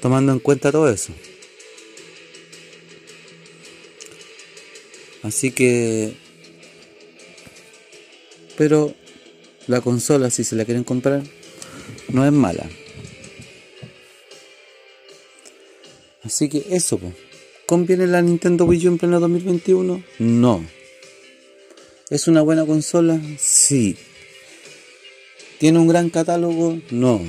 Tomando 0.00 0.32
en 0.32 0.38
cuenta 0.38 0.72
todo 0.72 0.90
eso. 0.90 1.12
Así 5.22 5.50
que... 5.50 6.14
Pero 8.56 8.94
la 9.68 9.80
consola, 9.80 10.30
si 10.30 10.42
se 10.42 10.56
la 10.56 10.64
quieren 10.64 10.82
comprar, 10.82 11.22
no 12.08 12.26
es 12.26 12.32
mala. 12.32 12.68
Así 16.24 16.48
que 16.48 16.66
eso, 16.70 17.00
¿conviene 17.66 18.06
la 18.06 18.20
Nintendo 18.20 18.64
Wii 18.64 18.88
U 18.88 18.90
en 18.92 18.98
pleno 18.98 19.20
2021? 19.20 20.02
No. 20.18 20.77
¿Es 22.10 22.26
una 22.26 22.40
buena 22.40 22.64
consola? 22.64 23.20
Sí. 23.38 23.96
¿Tiene 25.58 25.78
un 25.78 25.88
gran 25.88 26.08
catálogo? 26.08 26.80
No. 26.90 27.20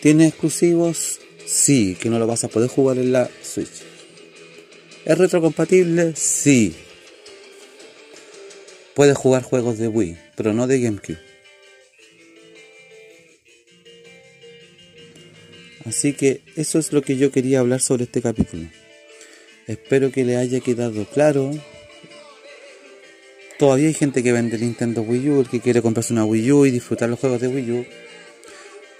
¿Tiene 0.00 0.26
exclusivos? 0.26 1.20
Sí, 1.46 1.96
que 2.00 2.10
no 2.10 2.18
lo 2.18 2.26
vas 2.26 2.42
a 2.42 2.48
poder 2.48 2.68
jugar 2.68 2.98
en 2.98 3.12
la 3.12 3.30
Switch. 3.42 3.82
¿Es 5.04 5.16
retrocompatible? 5.16 6.14
Sí. 6.16 6.74
Puedes 8.94 9.16
jugar 9.16 9.44
juegos 9.44 9.78
de 9.78 9.86
Wii, 9.86 10.18
pero 10.36 10.52
no 10.52 10.66
de 10.66 10.80
GameCube. 10.80 11.18
Así 15.84 16.12
que 16.12 16.42
eso 16.56 16.80
es 16.80 16.92
lo 16.92 17.02
que 17.02 17.16
yo 17.16 17.30
quería 17.30 17.60
hablar 17.60 17.80
sobre 17.80 18.04
este 18.04 18.20
capítulo. 18.20 18.68
Espero 19.68 20.10
que 20.10 20.24
le 20.24 20.36
haya 20.36 20.58
quedado 20.58 21.04
claro 21.04 21.52
Todavía 23.62 23.86
hay 23.86 23.94
gente 23.94 24.24
que 24.24 24.32
vende 24.32 24.58
Nintendo 24.58 25.02
Wii 25.02 25.30
U, 25.30 25.46
que 25.48 25.60
quiere 25.60 25.80
comprarse 25.80 26.12
una 26.12 26.24
Wii 26.24 26.50
U 26.50 26.66
y 26.66 26.72
disfrutar 26.72 27.08
los 27.08 27.20
juegos 27.20 27.40
de 27.40 27.46
Wii 27.46 27.70
U. 27.70 27.86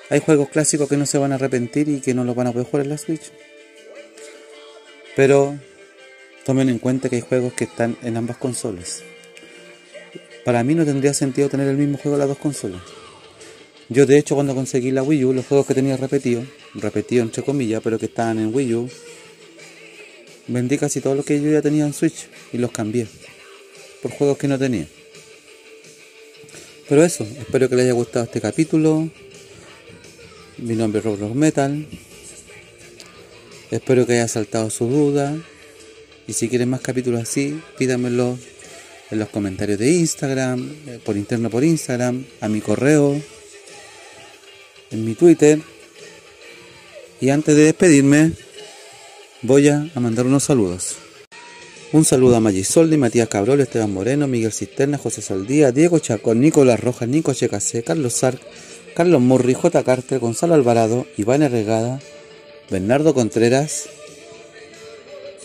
Hay 0.09 0.21
juegos 0.21 0.51
clásicos 0.51 0.89
que 0.89 0.97
no 0.97 1.05
se 1.05 1.19
van 1.19 1.33
a 1.33 1.35
arrepentir 1.35 1.89
y 1.89 1.99
que 1.99 2.15
no 2.15 2.23
los 2.23 2.37
van 2.37 2.47
a 2.47 2.53
poder 2.53 2.69
jugar 2.69 2.85
en 2.85 2.91
la 2.91 2.97
Switch. 2.99 3.33
Pero 5.17 5.59
tomen 6.45 6.69
en 6.69 6.79
cuenta 6.79 7.09
que 7.09 7.17
hay 7.17 7.23
juegos 7.23 7.55
que 7.55 7.65
están 7.65 7.97
en 8.05 8.17
ambas 8.17 8.37
consolas. 8.37 9.03
Para 10.45 10.63
mí 10.63 10.77
no 10.77 10.85
tendría 10.85 11.13
sentido 11.13 11.49
tener 11.49 11.67
el 11.67 11.77
mismo 11.77 11.99
juego 11.99 12.15
en 12.15 12.21
las 12.21 12.29
dos 12.29 12.39
consolas. 12.39 12.83
Yo 13.89 14.07
de 14.07 14.17
hecho 14.17 14.37
cuando 14.37 14.55
conseguí 14.55 14.93
la 14.93 15.03
Wii 15.03 15.25
U, 15.25 15.33
los 15.33 15.45
juegos 15.45 15.67
que 15.67 15.75
tenía 15.75 15.97
repetidos, 15.97 16.47
repetidos 16.75 17.27
entre 17.27 17.43
comillas, 17.43 17.83
pero 17.83 17.99
que 17.99 18.07
estaban 18.07 18.39
en 18.39 18.55
Wii 18.55 18.75
U, 18.77 18.89
vendí 20.47 20.79
casi 20.79 21.01
todos 21.01 21.17
los 21.17 21.27
que 21.27 21.43
yo 21.43 21.51
ya 21.51 21.63
tenía 21.63 21.85
en 21.85 21.93
Switch 21.93 22.29
y 22.53 22.59
los 22.59 22.71
cambié 22.71 23.09
por 24.03 24.11
juegos 24.11 24.37
que 24.37 24.49
no 24.49 24.59
tenía. 24.59 24.87
Pero 26.89 27.05
eso, 27.05 27.25
espero 27.39 27.69
que 27.69 27.77
les 27.77 27.85
haya 27.85 27.95
gustado 27.95 28.25
este 28.25 28.41
capítulo. 28.41 29.09
Mi 30.59 30.75
nombre 30.75 30.99
es 30.99 31.05
Rock 31.05 31.35
Metal. 31.35 31.87
Espero 33.71 34.07
que 34.07 34.15
haya 34.15 34.29
saltado 34.29 34.69
su 34.69 34.87
duda. 34.87 35.35
Y 36.27 36.35
si 36.35 36.49
quieren 36.49 36.69
más 36.69 36.81
capítulos 36.81 37.23
así, 37.23 37.59
pídanmelo 37.79 38.39
en 39.11 39.19
los 39.19 39.29
comentarios 39.29 39.79
de 39.79 39.91
Instagram, 39.91 40.77
eh, 40.87 41.01
por 41.05 41.17
interno 41.17 41.51
por 41.51 41.65
Instagram, 41.65 42.25
a 42.41 42.49
mi 42.49 42.61
correo, 42.61 43.21
en 44.91 45.05
mi 45.05 45.15
Twitter. 45.15 45.61
Y 47.21 47.31
antes 47.31 47.57
de 47.57 47.65
despedirme, 47.65 48.33
voy 49.43 49.69
a 49.69 49.91
mandar 49.95 50.27
unos 50.27 50.45
saludos. 50.45 50.97
Un 51.93 52.07
saludo 52.07 52.37
a 52.37 52.41
Magisoldi, 52.41 52.97
Matías 52.97 53.29
Cabrol, 53.29 53.61
Esteban 53.61 53.93
Moreno, 53.93 54.27
Miguel 54.27 54.51
Cisterna, 54.51 54.97
José 54.97 55.21
Saldía, 55.21 55.73
Diego 55.73 55.99
Chacón, 55.99 56.41
Nicolás 56.41 56.81
Rojas, 56.81 57.07
Nico 57.07 57.35
Checase, 57.35 57.83
Carlos 57.83 58.15
Sark, 58.15 58.41
Carlos 58.97 59.21
Murri, 59.21 59.53
J. 59.53 59.85
Carter, 59.85 60.19
Gonzalo 60.19 60.55
Alvarado, 60.55 61.07
Iván 61.19 61.43
Regada, 61.51 62.01
Bernardo 62.71 63.13
Contreras, 63.13 63.91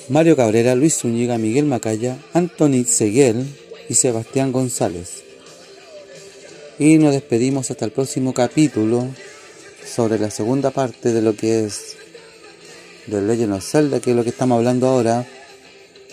Mario 0.07 0.37
Cabrera, 0.37 0.73
Luis 0.75 0.97
Zúñiga, 0.97 1.37
Miguel 1.37 1.65
Macaya, 1.65 2.17
Anthony 2.31 2.85
Seguel 2.85 3.45
y 3.89 3.95
Sebastián 3.95 4.53
González. 4.53 5.23
Y 6.79 6.97
nos 6.97 7.11
despedimos 7.11 7.69
hasta 7.71 7.83
el 7.83 7.91
próximo 7.91 8.33
capítulo 8.33 9.05
sobre 9.85 10.17
la 10.17 10.31
segunda 10.31 10.71
parte 10.71 11.11
de 11.11 11.21
lo 11.21 11.35
que 11.35 11.65
es 11.65 11.97
de 13.07 13.21
Legend 13.21 13.51
of 13.51 13.69
Zelda, 13.69 13.99
que 13.99 14.11
es 14.11 14.15
lo 14.15 14.23
que 14.23 14.29
estamos 14.29 14.57
hablando 14.59 14.87
ahora 14.87 15.27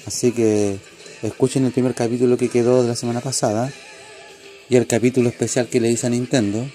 Así 0.07 0.33
que 0.33 0.79
escuchen 1.23 1.65
el 1.65 1.73
primer 1.73 1.95
capítulo 1.95 2.37
que 2.37 2.49
quedó 2.49 2.83
de 2.83 2.89
la 2.89 2.97
semana 2.97 3.21
pasada 3.21 3.73
y 4.69 4.77
el 4.77 4.87
capítulo 4.87 5.29
especial 5.29 5.69
que 5.69 5.81
le 5.81 5.91
hice 5.91 6.07
a 6.07 6.11
Nintendo. 6.11 6.67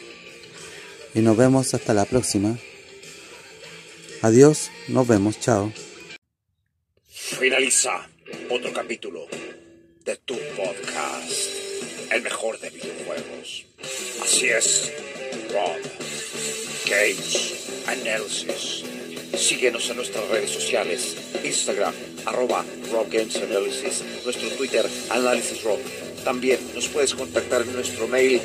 Y 1.14 1.22
nos 1.22 1.38
vemos 1.38 1.74
hasta 1.74 1.94
la 1.94 2.06
próxima. 2.06 2.58
Adiós, 4.22 4.70
nos 4.88 5.08
vemos, 5.08 5.40
chao. 5.40 5.72
Finaliza 7.08 8.10
otro 8.50 8.74
capítulo 8.74 9.28
de 10.04 10.16
tu 10.18 10.36
podcast, 10.56 12.12
el 12.12 12.22
mejor 12.22 12.60
de 12.60 12.70
videojuegos. 12.70 13.66
Así 14.22 14.48
es, 14.48 14.92
Rob 15.52 15.78
Games 16.86 17.86
Analysis. 17.88 18.99
Síguenos 19.38 19.90
en 19.90 19.98
nuestras 19.98 20.28
redes 20.30 20.52
sociales, 20.52 21.16
Instagram, 21.44 21.94
arroba 22.26 22.66
Rob 22.92 23.10
Games 23.10 23.36
Analysis, 23.38 24.04
nuestro 24.24 24.50
Twitter, 24.50 24.86
Análisis 25.10 25.64
Rob. 25.64 25.80
También 26.24 26.60
nos 26.76 26.88
puedes 26.88 27.16
contactar 27.16 27.62
en 27.62 27.74
nuestro 27.74 28.08
mail, 28.08 28.42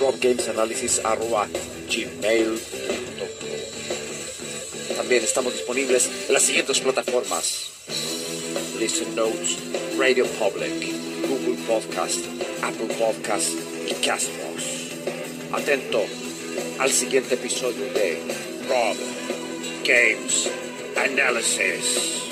robgamesanalysis 0.00 1.00
arroba 1.04 1.48
gmail.com. 1.88 2.56
También 4.96 5.24
estamos 5.24 5.52
disponibles 5.52 6.10
en 6.28 6.34
las 6.34 6.42
siguientes 6.42 6.80
plataformas. 6.80 7.70
Listen 8.78 9.14
Notes, 9.14 9.58
Radio 9.98 10.26
Public, 10.26 10.72
Google 11.28 11.56
Podcast, 11.66 12.24
Apple 12.62 12.94
Podcast 12.98 13.50
y 13.86 13.94
Castbox. 14.04 14.92
Atento 15.52 16.02
al 16.78 16.90
siguiente 16.90 17.34
episodio 17.34 17.84
de 17.92 18.18
Rob 18.68 18.96
Games 19.84 20.46
Analysis. 20.96 22.31